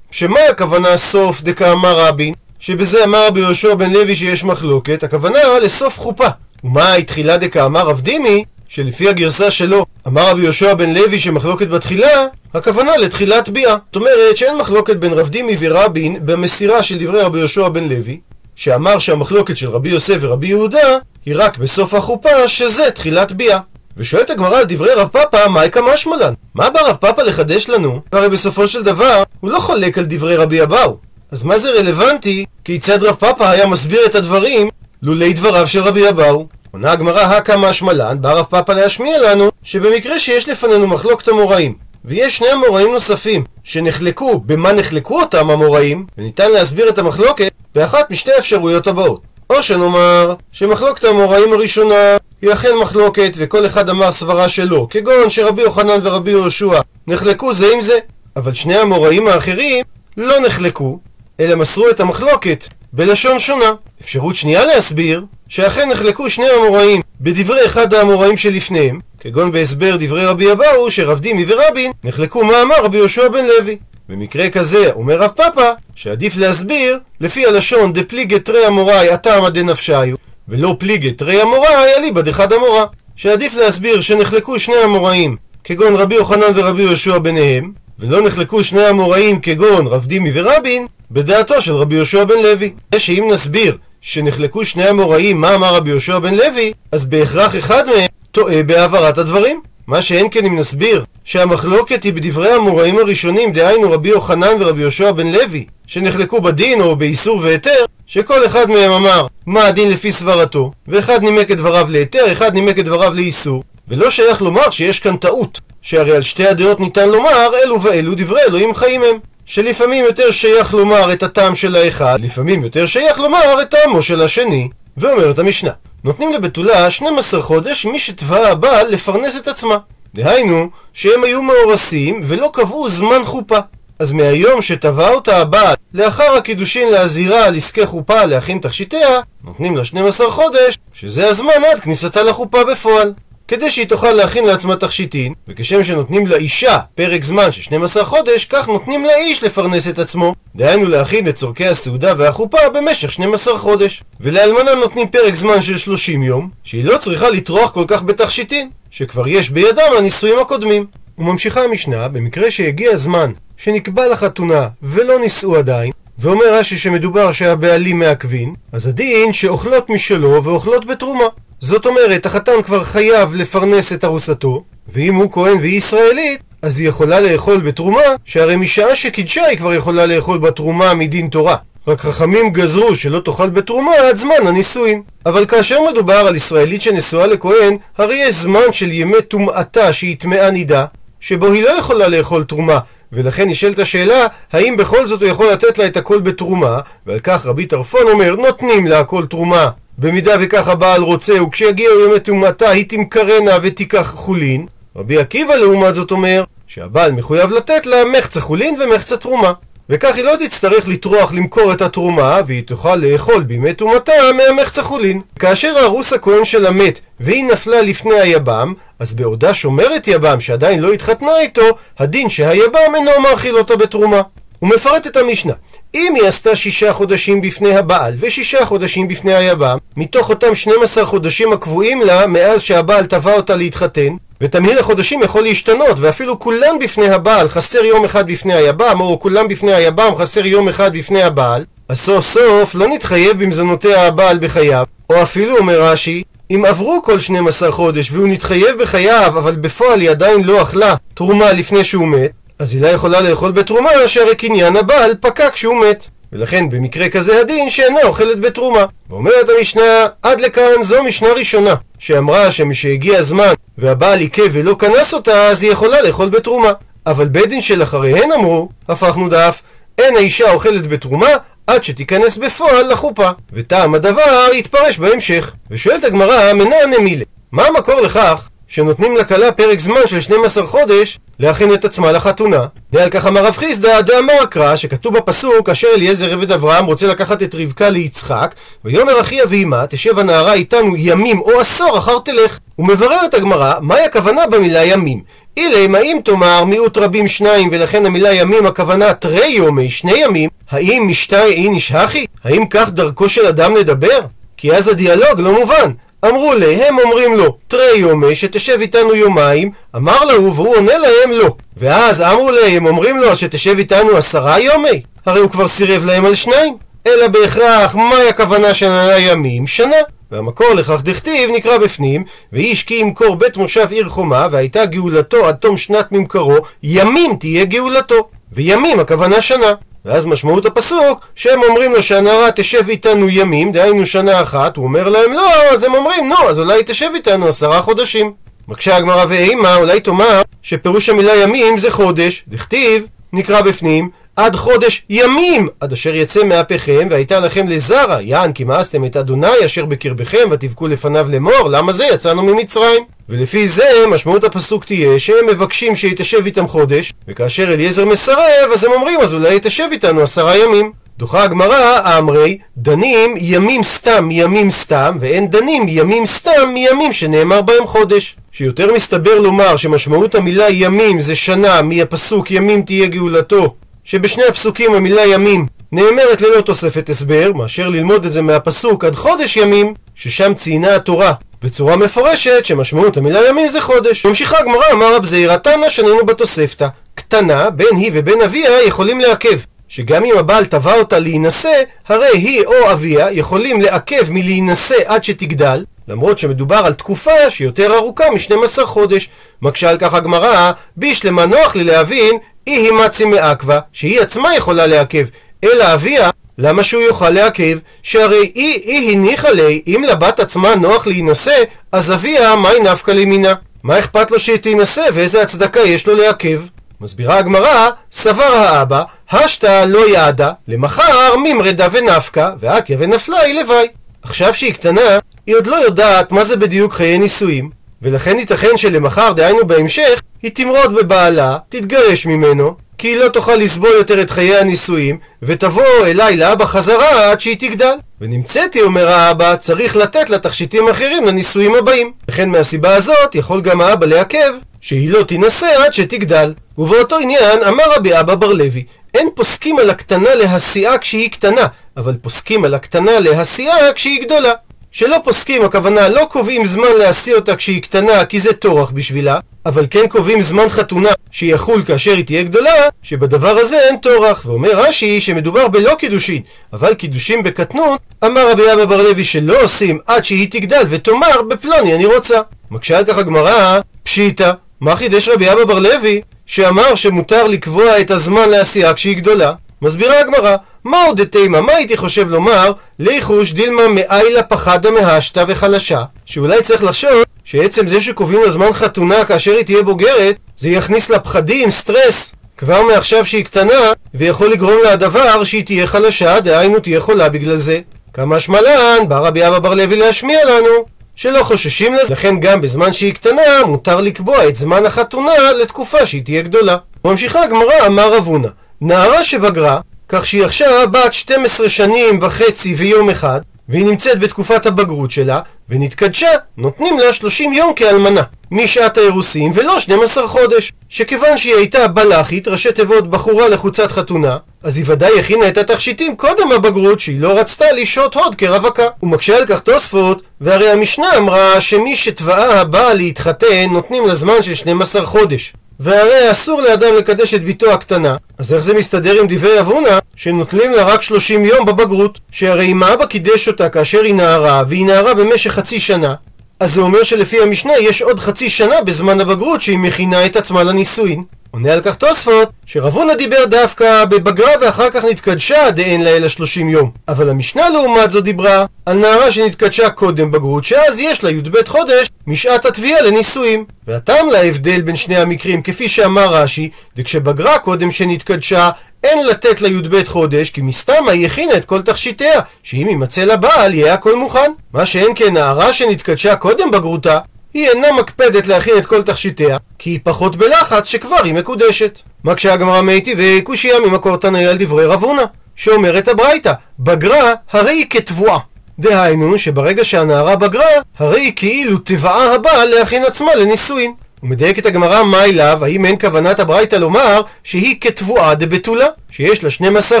שמה 0.10 0.40
הכוונה 0.50 0.96
סוף 0.96 1.42
דקאמר 1.42 2.06
רבין? 2.06 2.34
שבזה 2.66 3.04
אמר 3.04 3.26
רבי 3.26 3.40
יהושע 3.40 3.74
בן 3.74 3.92
לוי 3.92 4.16
שיש 4.16 4.44
מחלוקת, 4.44 5.02
הכוונה 5.02 5.38
לסוף 5.62 5.98
חופה. 5.98 6.26
ומה 6.64 7.02
תחילה 7.06 7.36
דקאמר 7.36 7.86
רב 7.86 8.00
דימי? 8.00 8.44
שלפי 8.68 9.08
הגרסה 9.08 9.50
שלו 9.50 9.86
אמר 10.06 10.30
רבי 10.30 10.42
יהושע 10.42 10.74
בן 10.74 10.94
לוי 10.94 11.18
שמחלוקת 11.18 11.68
בתחילה, 11.68 12.26
הכוונה 12.54 12.96
לתחילת 12.96 13.48
ביאה. 13.48 13.76
זאת 13.86 13.96
אומרת 13.96 14.36
שאין 14.36 14.56
מחלוקת 14.56 14.96
בין 14.96 15.12
רב 15.12 15.28
דימי 15.28 15.56
ורבין 15.58 16.18
במסירה 16.24 16.82
של 16.82 17.04
דברי 17.04 17.20
רבי 17.20 17.38
יהושע 17.38 17.68
בן 17.68 17.88
לוי, 17.88 18.20
שאמר 18.56 18.98
שהמחלוקת 18.98 19.56
של 19.56 19.68
רבי 19.68 19.88
יוסף 19.88 20.16
ורבי 20.20 20.46
יהודה 20.46 20.98
היא 21.26 21.34
רק 21.36 21.58
בסוף 21.58 21.94
החופה, 21.94 22.48
שזה 22.48 22.90
תחילת 22.90 23.32
ביאה. 23.32 23.58
ושואלת 23.96 24.30
הגמרא 24.30 24.58
על 24.58 24.64
דברי 24.68 24.94
רב 24.94 25.08
פאפא, 25.08 25.48
מהי 25.48 25.70
כמשמלן? 25.70 26.34
מה 26.54 26.70
בא 26.70 26.80
רב 26.80 26.96
פאפא 26.96 27.20
לחדש 27.20 27.68
לנו? 27.68 28.00
הרי 28.12 28.28
בסופו 28.28 28.68
של 28.68 28.82
דבר, 28.82 29.22
הוא 29.40 29.50
לא 29.50 29.58
חולק 29.58 29.98
על 29.98 30.04
דברי 30.08 30.36
רבי 30.36 30.62
אבאו. 30.62 30.96
אז 31.34 31.42
מה 31.42 31.58
זה 31.58 31.70
רלוונטי 31.70 32.44
כיצד 32.64 33.02
רב 33.02 33.14
פאפא 33.14 33.44
היה 33.44 33.66
מסביר 33.66 34.06
את 34.06 34.14
הדברים 34.14 34.68
לולי 35.02 35.32
דבריו 35.32 35.66
של 35.66 35.82
רבי 35.82 36.08
אבאו? 36.08 36.46
עונה 36.72 36.92
הגמרא 36.92 37.20
הקא 37.20 37.56
משמלן, 37.56 38.16
בא 38.20 38.32
רב 38.32 38.44
פאפא 38.44 38.72
להשמיע 38.72 39.18
לנו 39.18 39.50
שבמקרה 39.62 40.18
שיש 40.18 40.48
לפנינו 40.48 40.86
מחלוקת 40.86 41.28
המוראים 41.28 41.74
ויש 42.04 42.36
שני 42.36 42.52
אמוראים 42.52 42.92
נוספים 42.92 43.44
שנחלקו 43.64 44.40
במה 44.46 44.72
נחלקו 44.72 45.20
אותם 45.20 45.50
אמוראים 45.50 46.06
וניתן 46.18 46.50
להסביר 46.50 46.88
את 46.88 46.98
המחלוקת 46.98 47.52
באחת 47.74 48.10
משתי 48.10 48.32
האפשרויות 48.32 48.86
הבאות 48.86 49.22
או 49.50 49.62
שנאמר 49.62 50.34
שמחלוקת 50.52 51.04
המוראים 51.04 51.52
הראשונה 51.52 52.16
היא 52.42 52.52
אכן 52.52 52.76
מחלוקת 52.80 53.32
וכל 53.36 53.66
אחד 53.66 53.88
אמר 53.90 54.12
סברה 54.12 54.48
שלו 54.48 54.88
כגון 54.90 55.30
שרבי 55.30 55.62
יוחנן 55.62 56.00
ורבי 56.02 56.30
יהושע 56.30 56.80
נחלקו 57.06 57.54
זה 57.54 57.72
עם 57.74 57.80
זה 57.80 57.98
אבל 58.36 58.54
שני 58.54 58.76
המוראים 58.76 59.28
האחרים 59.28 59.84
לא 60.16 60.40
נחלקו 60.40 60.98
אלא 61.40 61.56
מסרו 61.56 61.90
את 61.90 62.00
המחלוקת 62.00 62.64
בלשון 62.92 63.38
שונה. 63.38 63.72
אפשרות 64.02 64.36
שנייה 64.36 64.64
להסביר 64.64 65.24
שאכן 65.48 65.88
נחלקו 65.88 66.30
שני 66.30 66.48
המוראים 66.48 67.02
בדברי 67.20 67.66
אחד 67.66 67.94
האמוראים 67.94 68.36
שלפניהם, 68.36 69.00
כגון 69.20 69.52
בהסבר 69.52 69.96
דברי 70.00 70.26
רבי 70.26 70.52
אבאו 70.52 70.90
שרב 70.90 71.20
דימי 71.20 71.44
ורבין 71.48 71.92
נחלקו 72.04 72.44
מה 72.44 72.62
אמר 72.62 72.84
רבי 72.84 72.96
יהושע 72.96 73.28
בן 73.28 73.44
לוי. 73.44 73.76
במקרה 74.08 74.50
כזה 74.50 74.92
אומר 74.92 75.18
רב 75.18 75.30
פאפא 75.36 75.72
שעדיף 75.94 76.36
להסביר 76.36 76.98
לפי 77.20 77.46
הלשון 77.46 77.92
דפליגת 77.92 78.44
תרי 78.44 78.66
אמוראי 78.66 79.10
התאמא 79.10 79.48
דנפשיו 79.48 80.16
ולא 80.48 80.76
פליגת 80.78 81.18
תרי 81.18 81.42
אמוראי 81.42 81.94
אליבא 81.96 82.20
דחד 82.20 82.52
אמורא 82.52 82.84
שעדיף 83.16 83.54
להסביר 83.54 84.00
שנחלקו 84.00 84.58
שני 84.58 84.84
אמוראים 84.84 85.36
כגון 85.64 85.94
רבי 85.94 86.14
יוחנן 86.14 86.52
ורבי 86.54 86.82
יהושע 86.82 87.18
ביניהם 87.18 87.72
ולא 87.98 88.26
נחלקו 88.26 88.64
שני 88.64 88.90
אמוראים 88.90 89.40
כגון 89.40 89.86
רב 89.86 90.06
דימי 90.06 90.30
ורבין 90.34 90.86
בדעתו 91.14 91.62
של 91.62 91.72
רבי 91.72 91.94
יהושע 91.94 92.24
בן 92.24 92.42
לוי. 92.42 92.72
שאם 92.96 93.28
נסביר 93.32 93.76
שנחלקו 94.00 94.64
שני 94.64 94.90
אמוראים 94.90 95.40
מה 95.40 95.54
אמר 95.54 95.74
רבי 95.74 95.90
יהושע 95.90 96.18
בן 96.18 96.34
לוי, 96.34 96.72
אז 96.92 97.04
בהכרח 97.04 97.56
אחד 97.56 97.86
מהם 97.88 98.08
טועה 98.32 98.62
בהעברת 98.62 99.18
הדברים. 99.18 99.60
מה 99.86 100.02
שאין 100.02 100.26
כן 100.30 100.44
אם 100.44 100.58
נסביר 100.58 101.04
שהמחלוקת 101.24 102.02
היא 102.02 102.12
בדברי 102.12 102.50
המוראים 102.50 102.98
הראשונים, 102.98 103.52
דהיינו 103.52 103.92
רבי 103.92 104.08
יוחנן 104.08 104.56
ורבי 104.60 104.80
יהושע 104.80 105.12
בן 105.12 105.26
לוי, 105.26 105.66
שנחלקו 105.86 106.40
בדין 106.40 106.80
או 106.80 106.96
באיסור 106.96 107.40
והיתר, 107.42 107.84
שכל 108.06 108.46
אחד 108.46 108.70
מהם 108.70 108.90
אמר 108.90 109.26
מה 109.46 109.66
הדין 109.66 109.90
לפי 109.90 110.12
סברתו, 110.12 110.72
ואחד 110.88 111.22
נימק 111.22 111.50
את 111.50 111.56
דבריו 111.56 111.86
להיתר, 111.90 112.32
אחד 112.32 112.54
נימק 112.54 112.78
את 112.78 112.84
דבריו 112.84 113.14
לאיסור, 113.14 113.64
ולא 113.88 114.10
שייך 114.10 114.42
לומר 114.42 114.70
שיש 114.70 115.00
כאן 115.00 115.16
טעות, 115.16 115.60
שהרי 115.82 116.16
על 116.16 116.22
שתי 116.22 116.46
הדעות 116.46 116.80
ניתן 116.80 117.08
לומר 117.08 117.50
אלו 117.64 117.82
ואלו 117.82 118.14
דברי 118.14 118.40
אלוהים 118.48 118.74
חיים 118.74 119.02
הם. 119.02 119.33
שלפעמים 119.46 120.04
יותר 120.04 120.30
שייך 120.30 120.74
לומר 120.74 121.12
את 121.12 121.22
הטעם 121.22 121.54
של 121.54 121.76
האחד, 121.76 122.18
לפעמים 122.20 122.62
יותר 122.62 122.86
שייך 122.86 123.18
לומר 123.18 123.62
את 123.62 123.70
טעמו 123.70 124.02
של 124.02 124.20
השני. 124.20 124.68
ואומרת 124.96 125.38
המשנה, 125.38 125.70
נותנים 126.04 126.32
לבתולה 126.32 126.90
12 126.90 127.42
חודש 127.42 127.86
מי 127.86 127.98
שתבעה 127.98 128.50
הבעל 128.50 128.88
לפרנס 128.88 129.36
את 129.36 129.48
עצמה. 129.48 129.76
דהיינו, 130.14 130.68
שהם 130.92 131.24
היו 131.24 131.42
מאורסים 131.42 132.20
ולא 132.24 132.50
קבעו 132.52 132.88
זמן 132.88 133.24
חופה. 133.24 133.58
אז 133.98 134.12
מהיום 134.12 134.62
שטבע 134.62 135.10
אותה 135.10 135.36
הבעל 135.36 135.74
לאחר 135.94 136.36
הקידושין 136.36 136.88
להזהירה 136.88 137.46
על 137.46 137.56
עסקי 137.56 137.86
חופה 137.86 138.24
להכין 138.24 138.58
תכשיטיה, 138.58 139.20
נותנים 139.44 139.76
לה 139.76 139.84
12 139.84 140.30
חודש, 140.30 140.78
שזה 140.94 141.28
הזמן 141.28 141.64
עד 141.72 141.80
כניסתה 141.80 142.22
לחופה 142.22 142.64
בפועל. 142.64 143.12
כדי 143.48 143.70
שהיא 143.70 143.86
תוכל 143.86 144.12
להכין 144.12 144.44
לעצמה 144.44 144.76
תכשיטין, 144.76 145.32
וכשם 145.48 145.84
שנותנים 145.84 146.26
לאישה 146.26 146.78
פרק 146.94 147.24
זמן 147.24 147.52
של 147.52 147.62
12 147.62 148.04
חודש, 148.04 148.44
כך 148.44 148.68
נותנים 148.68 149.04
לאיש 149.04 149.42
לפרנס 149.42 149.88
את 149.88 149.98
עצמו. 149.98 150.34
דהיינו 150.56 150.88
להכין 150.88 151.28
את 151.28 151.34
צורכי 151.34 151.66
הסעודה 151.66 152.14
והחופה 152.18 152.58
במשך 152.74 153.12
12 153.12 153.58
חודש. 153.58 154.02
ולאלמנה 154.20 154.74
נותנים 154.74 155.08
פרק 155.08 155.34
זמן 155.34 155.60
של 155.60 155.76
30 155.76 156.22
יום, 156.22 156.50
שהיא 156.64 156.84
לא 156.84 156.98
צריכה 156.98 157.30
לטרוח 157.30 157.70
כל 157.70 157.84
כך 157.88 158.02
בתכשיטין, 158.02 158.70
שכבר 158.90 159.28
יש 159.28 159.50
בידם 159.50 159.92
הנישואים 159.98 160.38
הקודמים. 160.38 160.86
וממשיכה 161.18 161.64
המשנה, 161.64 162.08
במקרה 162.08 162.50
שהגיע 162.50 162.90
הזמן 162.90 163.32
שנקבע 163.56 164.08
לחתונה 164.08 164.68
ולא 164.82 165.18
נישאו 165.20 165.56
עדיין, 165.56 165.92
ואומר 166.18 166.54
רש"י 166.54 166.78
שמדובר 166.78 167.32
שהבעלים 167.32 167.98
מעכבין, 167.98 168.54
אז 168.72 168.86
הדין 168.86 169.32
שאוכלות 169.32 169.90
משלו 169.90 170.44
ואוכלות 170.44 170.84
בתרומה. 170.84 171.24
זאת 171.64 171.86
אומרת, 171.86 172.26
החתן 172.26 172.62
כבר 172.64 172.82
חייב 172.82 173.34
לפרנס 173.34 173.92
את 173.92 174.04
ארוסתו, 174.04 174.64
ואם 174.92 175.14
הוא 175.14 175.32
כהן 175.32 175.58
והיא 175.58 175.76
ישראלית, 175.76 176.40
אז 176.62 176.80
היא 176.80 176.88
יכולה 176.88 177.20
לאכול 177.20 177.60
בתרומה, 177.60 178.00
שהרי 178.24 178.56
משעה 178.56 178.96
שקידשה 178.96 179.44
היא 179.44 179.58
כבר 179.58 179.74
יכולה 179.74 180.06
לאכול 180.06 180.38
בתרומה 180.38 180.94
מדין 180.94 181.28
תורה. 181.28 181.56
רק 181.88 182.00
חכמים 182.00 182.50
גזרו 182.50 182.96
שלא 182.96 183.20
תאכל 183.20 183.50
בתרומה 183.50 183.92
עד 184.08 184.16
זמן 184.16 184.46
הנישואין. 184.46 185.02
אבל 185.26 185.46
כאשר 185.46 185.78
מדובר 185.92 186.14
על 186.14 186.36
ישראלית 186.36 186.82
שנשואה 186.82 187.26
לכהן, 187.26 187.76
הרי 187.98 188.14
יש 188.14 188.34
זמן 188.34 188.72
של 188.72 188.92
ימי 188.92 189.22
טומאתה 189.28 189.92
שהיא 189.92 190.16
טמאה 190.18 190.50
נידה, 190.50 190.84
שבו 191.20 191.46
היא 191.46 191.62
לא 191.62 191.68
יכולה 191.68 192.08
לאכול 192.08 192.44
תרומה, 192.44 192.78
ולכן 193.12 193.48
נשאלת 193.48 193.78
השאלה, 193.78 194.26
האם 194.52 194.76
בכל 194.76 195.06
זאת 195.06 195.20
הוא 195.20 195.28
יכול 195.28 195.46
לתת 195.52 195.78
לה 195.78 195.86
את 195.86 195.96
הכל 195.96 196.20
בתרומה, 196.20 196.78
ועל 197.06 197.18
כך 197.18 197.46
רבי 197.46 197.66
טרפון 197.66 198.08
אומר, 198.08 198.36
נותנים 198.36 198.86
לה 198.86 199.00
הכל 199.00 199.26
תרומה 199.26 199.70
במידה 199.98 200.34
וכך 200.40 200.68
הבעל 200.68 201.02
רוצה, 201.02 201.42
וכשיגיעו 201.42 202.04
ימי 202.04 202.20
טומאתה 202.20 202.70
היא 202.70 202.84
תמכרנה 202.88 203.52
ותיקח 203.62 204.12
חולין. 204.16 204.66
רבי 204.96 205.18
עקיבא 205.18 205.54
לעומת 205.54 205.94
זאת 205.94 206.10
אומר 206.10 206.44
שהבעל 206.66 207.12
מחויב 207.12 207.50
לתת 207.50 207.86
לה 207.86 208.04
מחצה 208.04 208.40
חולין 208.40 208.76
ומחצה 208.80 209.16
תרומה. 209.16 209.52
וכך 209.90 210.14
היא 210.14 210.24
לא 210.24 210.32
תצטרך 210.40 210.88
לטרוח 210.88 211.32
למכור 211.32 211.72
את 211.72 211.82
התרומה, 211.82 212.40
והיא 212.46 212.62
תוכל 212.62 212.96
לאכול 212.96 213.42
בימי 213.42 213.74
טומאתה 213.74 214.12
מהמחצה 214.36 214.82
חולין. 214.82 215.20
כאשר 215.38 215.78
הארוס 215.78 216.12
הכהן 216.12 216.44
שלה 216.44 216.70
מת, 216.70 217.00
והיא 217.20 217.44
נפלה 217.44 217.82
לפני 217.82 218.20
היבם, 218.20 218.72
אז 218.98 219.12
בעודה 219.12 219.54
שומרת 219.54 220.08
יבם 220.08 220.40
שעדיין 220.40 220.80
לא 220.80 220.92
התחתנה 220.92 221.40
איתו, 221.40 221.76
הדין 221.98 222.28
שהיבם 222.28 222.94
אינו 222.94 223.10
מאכיל 223.22 223.58
אותה 223.58 223.76
בתרומה. 223.76 224.22
הוא 224.64 224.70
מפרט 224.74 225.06
את 225.06 225.16
המשנה. 225.16 225.52
אם 225.94 226.14
היא 226.14 226.24
עשתה 226.24 226.56
שישה 226.56 226.92
חודשים 226.92 227.40
בפני 227.40 227.76
הבעל 227.76 228.14
ושישה 228.20 228.66
חודשים 228.66 229.08
בפני 229.08 229.34
היבם, 229.34 229.78
מתוך 229.96 230.30
אותם 230.30 230.54
12 230.54 231.06
חודשים 231.06 231.52
הקבועים 231.52 232.02
לה 232.02 232.26
מאז 232.26 232.62
שהבעל 232.62 233.06
תבע 233.06 233.34
אותה 233.34 233.56
להתחתן, 233.56 234.16
ותמהיל 234.40 234.78
החודשים 234.78 235.22
יכול 235.22 235.42
להשתנות, 235.42 235.96
ואפילו 236.00 236.38
כולם 236.38 236.78
בפני 236.80 237.08
הבעל 237.08 237.48
חסר 237.48 237.84
יום 237.84 238.04
אחד 238.04 238.26
בפני 238.26 238.54
היבם, 238.54 239.00
או 239.00 239.20
כולם 239.20 239.48
בפני 239.48 239.74
היבם 239.74 240.16
חסר 240.16 240.46
יום 240.46 240.68
אחד 240.68 240.96
בפני 240.96 241.22
הבעל, 241.22 241.64
אז 241.88 242.00
סוף 242.00 242.26
סוף 242.26 242.74
לא 242.74 242.88
נתחייב 242.88 243.42
במזונותיה 243.42 244.06
הבעל 244.06 244.38
בחייו, 244.38 244.84
או 245.10 245.22
אפילו 245.22 245.56
אומר 245.58 245.82
רש"י, 245.82 246.22
אם 246.50 246.64
עברו 246.64 247.02
כל 247.04 247.20
12 247.20 247.72
חודש 247.72 248.10
והוא 248.12 248.28
נתחייב 248.28 248.82
בחייו, 248.82 249.32
אבל 249.36 249.56
בפועל 249.56 250.00
היא 250.00 250.10
עדיין 250.10 250.44
לא 250.44 250.62
אכלה 250.62 250.94
תרומה 251.14 251.52
לפני 251.52 251.84
שהוא 251.84 252.08
מת, 252.08 252.30
אז 252.58 252.74
היא 252.74 252.82
לא 252.82 252.86
יכולה 252.86 253.20
לאכול 253.20 253.52
בתרומה 253.52 253.90
שהרי 254.06 254.36
קניין 254.36 254.76
הבעל 254.76 255.14
פקע 255.20 255.50
כשהוא 255.50 255.76
מת. 255.76 256.04
ולכן 256.32 256.68
במקרה 256.70 257.08
כזה 257.08 257.40
הדין 257.40 257.70
שאינה 257.70 258.02
אוכלת 258.04 258.40
בתרומה. 258.40 258.84
ואומרת 259.10 259.48
המשנה, 259.58 260.06
עד 260.22 260.40
לכאן 260.40 260.82
זו 260.82 261.02
משנה 261.02 261.28
ראשונה, 261.32 261.74
שאמרה 261.98 262.50
שמשהגיע 262.50 263.18
הזמן 263.18 263.52
והבעל 263.78 264.20
עיכב 264.20 264.50
ולא 264.52 264.76
כנס 264.78 265.14
אותה, 265.14 265.46
אז 265.46 265.62
היא 265.62 265.72
יכולה 265.72 266.02
לאכול 266.02 266.28
בתרומה. 266.28 266.72
אבל 267.06 267.28
בית 267.28 267.48
דין 267.48 267.60
של 267.60 267.82
אחריהן 267.82 268.32
אמרו, 268.32 268.68
הפכנו 268.88 269.28
דף, 269.28 269.62
אין 269.98 270.16
האישה 270.16 270.52
אוכלת 270.52 270.86
בתרומה 270.86 271.30
עד 271.66 271.84
שתיכנס 271.84 272.36
בפועל 272.36 272.92
לחופה, 272.92 273.30
וטעם 273.52 273.94
הדבר 273.94 274.46
יתפרש 274.52 274.98
בהמשך. 274.98 275.54
ושואלת 275.70 276.04
הגמרא, 276.04 276.52
מנענה 276.52 276.98
מילה, 276.98 277.24
מה 277.52 277.66
המקור 277.66 278.00
לכך 278.00 278.48
שנותנים 278.68 279.16
לכלה 279.16 279.52
פרק 279.52 279.80
זמן 279.80 280.06
של 280.06 280.20
12 280.20 280.66
חודש 280.66 281.18
להכין 281.38 281.74
את 281.74 281.84
עצמה 281.84 282.12
לחתונה. 282.12 282.66
ועל 282.92 283.10
כך 283.10 283.26
אמר 283.26 283.44
רב 283.44 283.56
חיסדא 283.56 284.00
דאמר 284.00 284.46
קרא 284.50 284.76
שכתוב 284.76 285.16
בפסוק 285.16 285.68
אשר 285.68 285.88
אליעזר 285.94 286.32
עבד 286.32 286.52
אברהם 286.52 286.86
רוצה 286.86 287.06
לקחת 287.06 287.42
את 287.42 287.54
רבקה 287.54 287.90
ליצחק 287.90 288.54
ויאמר 288.84 289.20
אחי 289.20 289.42
אבימה 289.42 289.86
תשב 289.86 290.18
הנערה 290.18 290.52
איתנו 290.52 290.96
ימים 290.96 291.40
או 291.40 291.60
עשור 291.60 291.98
אחר 291.98 292.18
תלך. 292.18 292.58
ומבררת 292.78 293.34
הגמרא 293.34 293.74
מהי 293.80 294.04
הכוונה 294.04 294.46
במילה 294.46 294.84
ימים. 294.84 295.20
אילם 295.56 295.94
האם 295.94 296.18
תאמר 296.24 296.64
מיעוט 296.64 296.98
רבים 296.98 297.28
שניים 297.28 297.68
ולכן 297.72 298.06
המילה 298.06 298.32
ימים 298.32 298.66
הכוונה 298.66 299.14
תרי 299.14 299.46
יומי 299.46 299.90
שני 299.90 300.16
ימים 300.16 300.50
האם 300.70 301.06
משתי 301.08 301.42
אי 301.42 301.68
נשהכי? 301.68 302.26
האם 302.44 302.66
כך 302.66 302.90
דרכו 302.90 303.28
של 303.28 303.46
אדם 303.46 303.76
לדבר? 303.76 304.20
כי 304.56 304.74
אז 304.74 304.88
הדיאלוג 304.88 305.40
לא 305.40 305.52
מובן 305.60 305.90
אמרו 306.28 306.54
לי, 306.54 306.74
הם 306.74 306.98
אומרים 306.98 307.34
לו, 307.34 307.56
תרי 307.68 307.96
יומי, 307.96 308.34
שתשב 308.34 308.78
איתנו 308.80 309.14
יומיים, 309.14 309.70
אמר 309.96 310.24
לו, 310.24 310.54
והוא 310.54 310.76
עונה 310.76 310.98
להם 310.98 311.30
לא. 311.30 311.54
ואז 311.76 312.22
אמרו 312.22 312.50
לי, 312.50 312.76
הם 312.76 312.86
אומרים 312.86 313.16
לו, 313.16 313.36
שתשב 313.36 313.78
איתנו 313.78 314.16
עשרה 314.16 314.60
יומי? 314.60 315.02
הרי 315.26 315.40
הוא 315.40 315.50
כבר 315.50 315.68
סירב 315.68 316.06
להם 316.06 316.24
על 316.24 316.34
שניים. 316.34 316.76
אלא 317.06 317.28
בהכרח, 317.28 317.94
מהי 317.94 318.28
הכוונה 318.28 318.74
של 318.74 318.90
הימים? 318.90 319.66
שנה. 319.66 319.96
והמקור 320.30 320.74
לכך 320.74 321.00
דכתיב 321.02 321.50
נקרא 321.50 321.78
בפנים, 321.78 322.24
ואיש 322.52 322.82
כי 322.82 322.94
ימכור 322.94 323.36
בית 323.36 323.56
מושב 323.56 323.86
עיר 323.90 324.08
חומה, 324.08 324.46
והייתה 324.50 324.86
גאולתו 324.86 325.46
עד 325.46 325.54
תום 325.54 325.76
שנת 325.76 326.12
ממכרו, 326.12 326.56
ימים 326.82 327.36
תהיה 327.40 327.64
גאולתו. 327.64 328.28
וימים 328.52 329.00
הכוונה 329.00 329.40
שנה. 329.40 329.74
ואז 330.04 330.26
משמעות 330.26 330.66
הפסוק, 330.66 331.26
שהם 331.34 331.62
אומרים 331.62 331.92
לו 331.92 332.02
שהנערה 332.02 332.50
תשב 332.52 332.88
איתנו 332.88 333.28
ימים, 333.28 333.72
דהיינו 333.72 334.06
שנה 334.06 334.42
אחת, 334.42 334.76
הוא 334.76 334.84
אומר 334.84 335.08
להם 335.08 335.32
לא, 335.32 335.52
אז 335.72 335.84
הם 335.84 335.94
אומרים, 335.94 336.28
נו, 336.28 336.48
אז 336.48 336.60
אולי 336.60 336.82
תשב 336.86 337.10
איתנו 337.14 337.48
עשרה 337.48 337.82
חודשים. 337.82 338.32
מקשה 338.68 338.96
הגמרא 338.96 339.24
ואימה, 339.28 339.76
אולי 339.76 340.00
תאמר 340.00 340.42
שפירוש 340.62 341.08
המילה 341.08 341.36
ימים 341.36 341.78
זה 341.78 341.90
חודש, 341.90 342.44
דכתיב, 342.48 343.06
נקרא 343.32 343.60
בפנים, 343.62 344.10
עד 344.36 344.56
חודש 344.56 345.02
ימים, 345.10 345.68
עד 345.80 345.92
אשר 345.92 346.14
יצא 346.14 346.44
מאפיכם, 346.44 347.08
והייתה 347.10 347.40
לכם 347.40 347.68
לזרע, 347.68 348.22
יען 348.22 348.52
כי 348.52 348.64
מאסתם 348.64 349.04
את 349.04 349.16
אדוני 349.16 349.64
אשר 349.64 349.84
בקרבכם, 349.84 350.48
ותבכו 350.50 350.88
לפניו 350.88 351.26
לאמור, 351.30 351.68
למה 351.70 351.92
זה 351.92 352.04
יצאנו 352.04 352.42
ממצרים? 352.42 353.04
ולפי 353.28 353.68
זה 353.68 353.84
משמעות 354.08 354.44
הפסוק 354.44 354.84
תהיה 354.84 355.18
שהם 355.18 355.46
מבקשים 355.46 355.96
שיתשב 355.96 356.46
איתם 356.46 356.66
חודש, 356.66 357.12
וכאשר 357.28 357.74
אליעזר 357.74 358.04
מסרב, 358.04 358.70
אז 358.72 358.84
הם 358.84 358.92
אומרים, 358.92 359.20
אז 359.20 359.34
אולי 359.34 359.56
יתשב 359.56 359.88
איתנו 359.92 360.20
עשרה 360.20 360.56
ימים. 360.56 360.92
דוחה 361.18 361.42
הגמרא, 361.42 362.18
אמרי, 362.18 362.58
דנים 362.76 363.34
ימים 363.38 363.82
סתם 363.82 364.24
מימים 364.24 364.70
סתם, 364.70 365.16
ואין 365.20 365.50
דנים 365.50 365.86
ימים 365.88 366.26
סתם 366.26 366.68
מימים 366.74 367.12
שנאמר 367.12 367.62
בהם 367.62 367.86
חודש. 367.86 368.36
שיותר 368.52 368.94
מסתבר 368.94 369.40
לומר 369.40 369.76
שמשמעות 369.76 370.34
המילה 370.34 370.70
ימים 370.70 371.20
זה 371.20 371.34
שנה 371.34 371.82
מהפסוק 371.82 372.50
ימים 372.50 372.82
תהיה 372.82 373.06
גאולתו, 373.06 373.74
שבשני 374.04 374.44
הפסוקים 374.44 374.94
המילה 374.94 375.26
ימים 375.26 375.66
נאמרת 375.92 376.40
ללא 376.40 376.60
תוספת 376.60 377.08
הסבר, 377.08 377.52
מאשר 377.52 377.88
ללמוד 377.88 378.26
את 378.26 378.32
זה 378.32 378.42
מהפסוק 378.42 379.04
עד 379.04 379.14
חודש 379.14 379.56
ימים, 379.56 379.94
ששם 380.14 380.54
ציינה 380.54 380.96
התורה 380.96 381.32
בצורה 381.62 381.96
מפורשת 381.96 382.64
שמשמעות 382.64 383.16
המילה 383.16 383.48
ימים 383.48 383.68
זה 383.68 383.80
חודש. 383.80 384.26
ממשיכה 384.26 384.58
הגמרא, 384.58 384.92
אמר 384.92 385.16
רב 385.16 385.24
זעירא 385.24 385.56
תנא 385.56 385.88
שנינו 385.88 386.26
בתוספתא. 386.26 386.88
קטנה, 387.14 387.70
בין 387.70 387.96
היא 387.96 388.10
ובין 388.14 388.42
אביה 388.42 388.82
יכולים 388.82 389.20
לעכב. 389.20 389.58
שגם 389.88 390.24
אם 390.24 390.38
הבעל 390.38 390.64
תבע 390.64 390.94
אותה 390.94 391.18
להינשא, 391.18 391.82
הרי 392.08 392.30
היא 392.32 392.64
או 392.66 392.92
אביה 392.92 393.32
יכולים 393.32 393.80
לעכב 393.80 394.30
מלהינשא 394.30 394.96
עד 395.06 395.24
שתגדל, 395.24 395.84
למרות 396.08 396.38
שמדובר 396.38 396.76
על 396.76 396.94
תקופה 396.94 397.50
שיותר 397.50 397.94
ארוכה 397.94 398.24
מ-12 398.30 398.84
חודש. 398.86 399.28
מקשה 399.62 399.90
על 399.90 399.98
כך 399.98 400.14
הגמרא, 400.14 400.72
בישלמה 400.96 401.46
נוח 401.46 401.76
לי 401.76 401.84
להבין, 401.84 402.38
אי 402.66 402.72
הימצי 402.72 403.24
מעכבה, 403.24 403.80
שהיא 403.92 404.20
עצמה 404.20 404.56
יכולה 404.56 404.86
לעכב, 404.86 405.26
אלא 405.64 405.94
אביה 405.94 406.30
למה 406.58 406.82
שהוא 406.82 407.02
יוכל 407.02 407.30
לעכב? 407.30 407.78
שהרי 408.02 408.52
היא, 408.54 408.80
היא 408.84 409.12
הניחה 409.12 409.50
לי, 409.50 409.82
אם 409.86 410.04
לבת 410.08 410.40
עצמה 410.40 410.74
נוח 410.74 411.06
להינשא, 411.06 411.62
אז 411.92 412.12
אביה, 412.12 412.56
מהי 412.56 412.80
נפקא 412.80 413.10
למינה? 413.10 413.54
מה 413.82 413.98
אכפת 413.98 414.30
לו 414.30 414.38
שהיא 414.38 414.56
תינשא 414.56 415.04
ואיזה 415.12 415.42
הצדקה 415.42 415.80
יש 415.80 416.06
לו 416.06 416.14
לעכב? 416.14 416.60
מסבירה 417.00 417.38
הגמרא, 417.38 417.90
סבר 418.12 418.42
האבא, 418.42 419.02
השתא 419.30 419.84
לא 419.88 420.08
יעדה, 420.08 420.52
למחר 420.68 421.36
ממרדה 421.36 421.88
ונפקא, 421.92 422.48
ואתיה 422.60 422.96
ונפלה 423.00 423.40
היא 423.40 423.60
לוואי. 423.60 423.86
עכשיו 424.22 424.54
שהיא 424.54 424.74
קטנה, 424.74 425.18
היא 425.46 425.56
עוד 425.56 425.66
לא 425.66 425.76
יודעת 425.76 426.32
מה 426.32 426.44
זה 426.44 426.56
בדיוק 426.56 426.92
חיי 426.92 427.18
נישואים, 427.18 427.70
ולכן 428.04 428.38
ייתכן 428.38 428.76
שלמחר, 428.76 429.32
דהיינו 429.32 429.66
בהמשך, 429.66 430.22
היא 430.42 430.50
תמרוד 430.54 430.94
בבעלה, 430.94 431.56
תתגרש 431.68 432.26
ממנו, 432.26 432.74
כי 432.98 433.08
היא 433.08 433.16
לא 433.16 433.28
תוכל 433.28 433.54
לסבול 433.54 433.90
יותר 433.90 434.20
את 434.22 434.30
חיי 434.30 434.56
הנישואים, 434.56 435.18
ותבוא 435.42 436.06
אליי 436.06 436.36
לאבא 436.36 436.64
חזרה 436.64 437.30
עד 437.30 437.40
שהיא 437.40 437.56
תגדל. 437.58 437.94
ונמצאתי, 438.20 438.82
אומר 438.82 439.08
האבא, 439.08 439.56
צריך 439.56 439.96
לתת 439.96 440.30
לה 440.30 440.38
תכשיטים 440.38 440.88
אחרים 440.88 441.24
לנישואים 441.24 441.74
הבאים. 441.74 442.12
לכן 442.28 442.48
מהסיבה 442.50 442.94
הזאת 442.94 443.34
יכול 443.34 443.60
גם 443.60 443.80
האבא 443.80 444.06
לעכב 444.06 444.52
שהיא 444.80 445.10
לא 445.10 445.22
תינשא 445.22 445.84
עד 445.84 445.94
שתגדל. 445.94 446.54
ובאותו 446.78 447.18
עניין 447.18 447.62
אמר 447.68 447.84
רבי 447.96 448.20
אבא 448.20 448.34
בר 448.34 448.52
לוי, 448.52 448.84
אין 449.14 449.28
פוסקים 449.34 449.78
על 449.78 449.90
הקטנה 449.90 450.34
להסיעה 450.34 450.98
כשהיא 450.98 451.30
קטנה, 451.30 451.66
אבל 451.96 452.14
פוסקים 452.22 452.64
על 452.64 452.74
הקטנה 452.74 453.20
להסיעה 453.20 453.92
כשהיא 453.92 454.22
גדולה. 454.22 454.52
שלא 454.94 455.16
פוסקים, 455.24 455.64
הכוונה 455.64 456.08
לא 456.08 456.24
קובעים 456.30 456.66
זמן 456.66 456.88
להשיא 456.98 457.34
אותה 457.34 457.56
כשהיא 457.56 457.82
קטנה 457.82 458.24
כי 458.24 458.40
זה 458.40 458.52
טורח 458.52 458.90
בשבילה, 458.90 459.38
אבל 459.66 459.86
כן 459.90 460.08
קובעים 460.08 460.42
זמן 460.42 460.68
חתונה 460.68 461.08
שיחול 461.30 461.82
כאשר 461.82 462.10
היא 462.10 462.24
תהיה 462.24 462.42
גדולה, 462.42 462.88
שבדבר 463.02 463.58
הזה 463.58 463.78
אין 463.80 463.96
טורח. 463.96 464.46
ואומר 464.46 464.70
רש"י 464.70 465.20
שמדובר 465.20 465.68
בלא 465.68 465.94
קידושין, 465.94 466.42
אבל 466.72 466.94
קידושין 466.94 467.42
בקטנות, 467.42 468.00
אמר 468.24 468.50
רבי 468.50 468.62
אבא 468.72 468.84
בר 468.84 469.02
לוי 469.02 469.24
שלא 469.24 469.62
עושים 469.62 469.98
עד 470.06 470.24
שהיא 470.24 470.50
תגדל 470.50 470.82
ותאמר 470.88 471.42
בפלוני 471.50 471.94
אני 471.94 472.06
רוצה. 472.06 472.40
מקשה 472.70 472.98
על 472.98 473.04
כך 473.04 473.18
הגמרא, 473.18 473.80
פשיטא, 474.02 474.52
מה 474.80 474.96
חידש 474.96 475.28
רבי 475.28 475.52
אבא 475.52 475.64
בר 475.64 475.78
לוי 475.78 476.20
שאמר 476.46 476.94
שמותר 476.94 477.46
לקבוע 477.46 478.00
את 478.00 478.10
הזמן 478.10 478.48
לעשייה 478.48 478.94
כשהיא 478.94 479.16
גדולה? 479.16 479.52
מסבירה 479.84 480.20
הגמרא, 480.20 480.56
מה 480.84 481.02
עוד 481.04 481.20
דתימה, 481.20 481.60
מה 481.60 481.72
הייתי 481.72 481.96
חושב 481.96 482.30
לומר, 482.30 482.72
ליחוש 482.98 483.52
דילמה 483.52 483.88
מאיילה 483.88 484.42
פחדה 484.42 484.90
מהשתא 484.90 485.44
וחלשה? 485.48 486.02
שאולי 486.26 486.62
צריך 486.62 486.84
לחשוב 486.84 487.22
שעצם 487.44 487.86
זה 487.86 488.00
שקובעים 488.00 488.42
לה 488.42 488.50
זמן 488.50 488.72
חתונה 488.72 489.24
כאשר 489.24 489.52
היא 489.52 489.64
תהיה 489.64 489.82
בוגרת, 489.82 490.36
זה 490.56 490.68
יכניס 490.68 491.10
לה 491.10 491.18
פחדים, 491.18 491.70
סטרס, 491.70 492.34
כבר 492.56 492.82
מעכשיו 492.82 493.26
שהיא 493.26 493.44
קטנה, 493.44 493.92
ויכול 494.14 494.52
לגרום 494.52 494.78
לה 494.82 494.92
הדבר 494.92 495.44
שהיא 495.44 495.64
תהיה 495.64 495.86
חלשה, 495.86 496.40
דהיינו 496.40 496.80
תהיה 496.80 497.00
חולה 497.00 497.28
בגלל 497.28 497.58
זה. 497.58 497.80
כמה 498.12 498.40
שמלן, 498.40 499.08
בא 499.08 499.18
רבי 499.18 499.46
אבא 499.48 499.58
בר 499.58 499.74
לוי 499.74 499.96
להשמיע 499.96 500.44
לנו, 500.44 500.84
שלא 501.14 501.42
חוששים 501.42 501.94
לזה, 501.94 502.12
לכן 502.12 502.40
גם 502.40 502.60
בזמן 502.60 502.92
שהיא 502.92 503.14
קטנה, 503.14 503.64
מותר 503.66 504.00
לקבוע 504.00 504.48
את 504.48 504.56
זמן 504.56 504.86
החתונה 504.86 505.52
לתקופה 505.60 506.06
שהיא 506.06 506.24
תהיה 506.24 506.42
גדולה. 506.42 506.76
ממשיכה 507.04 507.42
הגמרא, 507.42 507.86
אמר 507.86 508.16
רב 508.16 508.26
הונא, 508.26 508.48
נערה 508.86 509.24
שבגרה, 509.24 509.80
כך 510.08 510.26
שהיא 510.26 510.44
עכשיו 510.44 510.88
בת 510.90 511.12
12 511.12 511.68
שנים 511.68 512.18
וחצי 512.22 512.74
ויום 512.74 513.10
אחד, 513.10 513.40
והיא 513.68 513.86
נמצאת 513.86 514.18
בתקופת 514.18 514.66
הבגרות 514.66 515.10
שלה, 515.10 515.40
ונתקדשה, 515.68 516.28
נותנים 516.56 516.98
לה 516.98 517.12
30 517.12 517.52
יום 517.52 517.74
כאלמנה, 517.74 518.22
משעת 518.50 518.98
האירוסין 518.98 519.52
ולא 519.54 519.80
12 519.80 520.28
חודש. 520.28 520.72
שכיוון 520.88 521.36
שהיא 521.36 521.54
הייתה 521.54 521.88
בלחית, 521.88 522.48
ראשי 522.48 522.72
תיבות 522.72 523.10
בחורה 523.10 523.48
לחוצת 523.48 523.90
חתונה, 523.90 524.36
אז 524.62 524.76
היא 524.76 524.84
ודאי 524.88 525.20
הכינה 525.20 525.48
את 525.48 525.58
התכשיטים 525.58 526.16
קודם 526.16 526.52
הבגרות, 526.52 527.00
שהיא 527.00 527.20
לא 527.20 527.38
רצתה 527.38 527.72
לשהות 527.72 528.14
הוד 528.14 528.34
כרווקה. 528.34 528.86
הוא 529.00 529.10
מקשה 529.10 529.36
על 529.36 529.46
כך 529.46 529.60
תוספות, 529.60 530.22
והרי 530.40 530.70
המשנה 530.70 531.16
אמרה 531.16 531.60
שמי 531.60 531.96
שתבעה 531.96 532.60
הבאה 532.60 532.94
להתחתן, 532.94 533.70
נותנים 533.70 534.06
לה 534.06 534.14
זמן 534.14 534.42
של 534.42 534.54
12 534.54 535.06
חודש. 535.06 535.52
והרי 535.80 536.30
אסור 536.30 536.60
לאדם 536.60 536.94
לקדש 536.98 537.34
את 537.34 537.44
בתו 537.44 537.72
הקטנה, 537.72 538.16
אז 538.38 538.54
איך 538.54 538.62
זה 538.62 538.74
מסתדר 538.74 539.20
עם 539.20 539.26
דברי 539.28 539.60
אבונה, 539.60 539.98
שנוטלים 540.16 540.72
לה 540.72 540.84
רק 540.84 541.02
30 541.02 541.44
יום 541.44 541.64
בבגרות? 541.64 542.18
שהרי 542.30 542.66
אם 542.66 542.82
האבא 542.82 543.06
קידש 543.06 543.48
אותה 543.48 543.68
כאשר 543.68 544.02
היא 544.02 544.14
נערה, 544.14 544.62
והיא 544.68 544.86
נערה 544.86 545.14
במשך 545.14 545.50
חצי 545.50 545.80
שנה, 545.80 546.14
אז 546.60 546.74
זה 546.74 546.80
אומר 546.80 547.02
שלפי 547.02 547.42
המשנה 547.42 547.72
יש 547.80 548.02
עוד 548.02 548.20
חצי 548.20 548.50
שנה 548.50 548.82
בזמן 548.82 549.20
הבגרות 549.20 549.62
שהיא 549.62 549.78
מכינה 549.78 550.26
את 550.26 550.36
עצמה 550.36 550.62
לנישואין. 550.62 551.24
עונה 551.54 551.72
על 551.72 551.80
כך 551.80 551.94
תוספות, 551.94 552.48
שרב 552.66 552.94
הונא 552.94 553.14
דיבר 553.14 553.44
דווקא 553.44 554.04
בבגרה 554.04 554.52
ואחר 554.60 554.90
כך 554.90 555.04
נתקדשה 555.04 555.70
דאין 555.70 556.04
לה 556.04 556.10
אלא 556.10 556.28
30 556.28 556.68
יום. 556.68 556.90
אבל 557.08 557.30
המשנה 557.30 557.70
לעומת 557.70 558.10
זו 558.10 558.20
דיברה 558.20 558.66
על 558.86 558.96
נערה 558.96 559.32
שנתקדשה 559.32 559.90
קודם 559.90 560.30
בגרות, 560.30 560.64
שאז 560.64 561.00
יש 561.00 561.24
לה 561.24 561.30
י"ב 561.30 561.56
חודש 561.66 562.08
משעת 562.26 562.66
התביעה 562.66 563.02
לנישואים. 563.02 563.64
והטעם 563.86 564.28
להבדל 564.28 564.82
בין 564.82 564.96
שני 564.96 565.16
המקרים, 565.16 565.62
כפי 565.62 565.88
שאמר 565.88 566.34
רש"י, 566.34 566.70
דכשבגרה 566.96 567.58
קודם 567.58 567.90
שנתקדשה, 567.90 568.70
אין 569.04 569.26
לתת 569.26 569.60
לה 569.60 569.68
י"ב 569.68 570.04
חודש, 570.04 570.50
כי 570.50 570.60
מסתמה 570.60 571.12
היא 571.12 571.26
הכינה 571.26 571.56
את 571.56 571.64
כל 571.64 571.82
תכשיטיה, 571.82 572.40
שאם 572.62 572.86
יימצא 572.88 573.24
לה 573.24 573.36
בעל, 573.36 573.74
יהיה 573.74 573.94
הכל 573.94 574.16
מוכן. 574.16 574.52
מה 574.72 574.86
שאין 574.86 575.12
כן 575.14 575.32
נערה 575.32 575.72
שנתקדשה 575.72 576.36
קודם 576.36 576.70
בגרותה, 576.70 577.18
היא 577.54 577.68
אינה 577.68 577.92
מקפדת 577.92 578.46
להכין 578.46 578.78
את 578.78 578.86
כל 578.86 579.02
תכשיטיה, 579.02 579.56
כי 579.78 579.90
היא 579.90 579.98
פחות 580.02 580.36
בלחץ 580.36 580.88
שכבר 580.88 581.24
היא 581.24 581.34
מקודשת. 581.34 581.98
מקשה 582.24 582.52
הגמרא 582.52 582.82
מאיתי 582.82 583.14
וקושייה 583.16 583.80
ממקור 583.80 584.16
תנאי 584.16 584.46
על 584.46 584.56
דברי 584.58 584.86
רב 584.86 585.04
הונא, 585.04 585.22
שאומרת 585.56 586.08
הברייתא, 586.08 586.52
בגרה 586.78 587.34
הרי 587.52 587.70
היא 587.70 587.86
כתבואה. 587.90 588.38
דהיינו 588.78 589.38
שברגע 589.38 589.84
שהנערה 589.84 590.36
בגרה, 590.36 590.64
הרי 590.98 591.20
היא 591.20 591.32
כאילו 591.36 591.78
תבעה 591.78 592.34
הבעל 592.34 592.68
להכין 592.68 593.04
עצמה 593.04 593.34
לנישואין. 593.34 593.92
ומדייקת 594.22 594.66
הגמרא 594.66 595.02
מה 595.02 595.24
אליו, 595.24 595.64
האם 595.64 595.84
אין 595.84 595.98
כוונת 595.98 596.40
הברייתא 596.40 596.76
לומר 596.76 597.22
שהיא 597.44 597.76
כתבואה 597.80 598.34
דבתולה, 598.34 598.86
שיש 599.10 599.44
לה 599.44 599.50
12 599.50 600.00